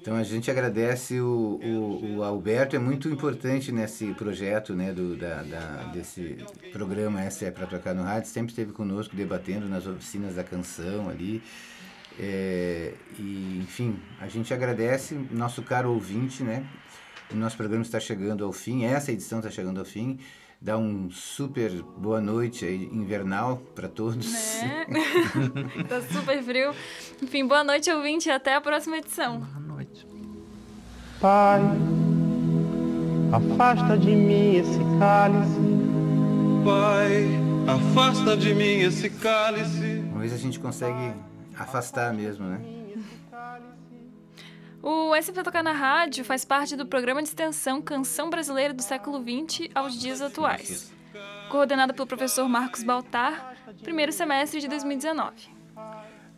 Então 0.00 0.16
a 0.16 0.22
gente 0.22 0.50
agradece 0.50 1.18
o, 1.18 1.60
o, 1.62 2.16
o, 2.16 2.22
Alberto, 2.22 2.76
é 2.76 2.78
muito 2.78 3.08
importante 3.08 3.72
nesse 3.72 4.12
projeto 4.12 4.74
né, 4.74 4.92
do, 4.92 5.16
da, 5.16 5.42
da, 5.42 5.84
desse 5.94 6.36
programa 6.74 7.22
Essa 7.22 7.46
é 7.46 7.50
para 7.50 7.66
tocar 7.66 7.94
no 7.94 8.02
rádio, 8.02 8.28
sempre 8.28 8.50
esteve 8.50 8.72
conosco 8.72 9.16
debatendo 9.16 9.66
nas 9.66 9.86
oficinas 9.86 10.34
da 10.34 10.44
canção 10.44 11.08
ali. 11.08 11.42
É, 12.18 12.92
e, 13.18 13.60
enfim, 13.62 13.98
a 14.20 14.28
gente 14.28 14.52
agradece, 14.52 15.14
nosso 15.30 15.62
caro 15.62 15.90
ouvinte, 15.90 16.42
né? 16.42 16.66
O 17.32 17.36
nosso 17.36 17.56
programa 17.56 17.82
está 17.82 17.98
chegando 17.98 18.44
ao 18.44 18.52
fim, 18.52 18.84
essa 18.84 19.10
edição 19.10 19.38
está 19.38 19.50
chegando 19.50 19.78
ao 19.78 19.86
fim 19.86 20.18
dar 20.60 20.78
um 20.78 21.10
super 21.10 21.70
boa 21.82 22.20
noite 22.20 22.64
aí, 22.64 22.84
invernal 22.92 23.58
para 23.74 23.88
todos. 23.88 24.32
Né? 24.32 24.86
tá 25.88 26.00
super 26.00 26.42
frio. 26.42 26.74
Enfim, 27.22 27.46
boa 27.46 27.64
noite, 27.64 27.90
ouvinte, 27.90 28.28
e 28.28 28.32
até 28.32 28.54
a 28.54 28.60
próxima 28.60 28.98
edição. 28.98 29.40
Boa 29.40 29.76
noite. 29.76 30.06
Pai, 31.20 31.60
afasta 33.32 33.96
de 33.98 34.10
mim 34.10 34.56
esse 34.56 34.78
cálice. 34.98 35.60
Pai, 36.64 37.28
afasta 37.66 38.36
de 38.36 38.54
mim 38.54 38.80
esse 38.80 39.10
cálice. 39.10 40.04
Uma 40.10 40.20
vez 40.20 40.32
a 40.32 40.38
gente 40.38 40.58
consegue 40.58 41.14
afastar 41.56 42.12
mesmo, 42.12 42.46
né? 42.46 42.83
O 44.86 45.16
SP 45.16 45.40
Tocar 45.42 45.62
na 45.62 45.72
Rádio 45.72 46.22
faz 46.26 46.44
parte 46.44 46.76
do 46.76 46.84
programa 46.84 47.22
de 47.22 47.28
extensão 47.28 47.80
Canção 47.80 48.28
Brasileira 48.28 48.74
do 48.74 48.82
século 48.82 49.18
XX 49.18 49.70
aos 49.74 49.98
dias 49.98 50.20
atuais. 50.20 50.92
coordenada 51.48 51.94
pelo 51.94 52.06
professor 52.06 52.46
Marcos 52.46 52.82
Baltar, 52.82 53.56
primeiro 53.82 54.12
semestre 54.12 54.60
de 54.60 54.68
2019. 54.68 55.48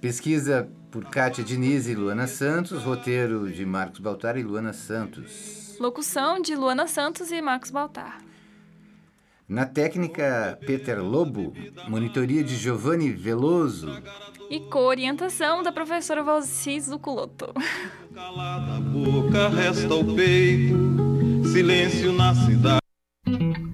Pesquisa 0.01 0.71
por 0.93 1.07
Kátia 1.07 1.43
Diniz 1.43 1.89
e 1.89 1.97
Luana 1.97 2.29
Santos, 2.29 2.85
roteiro 2.85 3.51
de 3.51 3.67
Marcos 3.67 3.99
Baltar 3.99 4.37
e 4.37 4.45
Luana 4.45 4.73
Santos. 4.73 5.77
Locução 5.81 6.41
de 6.41 6.55
Luana 6.55 6.87
Santos 6.87 7.33
e 7.33 7.43
Marcos 7.43 7.73
Baltar. 7.73 8.19
Na 9.49 9.65
técnica, 9.65 10.59
Peter 10.67 11.01
Lobo, 11.01 11.53
monitoria 11.89 12.43
de 12.43 12.57
Giovanni 12.57 13.13
Veloso. 13.13 14.03
E 14.51 14.59
co-orientação 14.59 15.63
da 15.63 15.71
professora 15.71 16.21
Valci 16.21 16.81
Zuculoto. 16.81 17.53
Calada 18.13 18.77
a 18.77 18.81
boca, 18.81 19.49
resta 19.49 19.95
o 19.95 20.17
peito, 20.17 20.75
silêncio 21.53 22.13
na 22.13 22.35
cidade. 22.35 23.66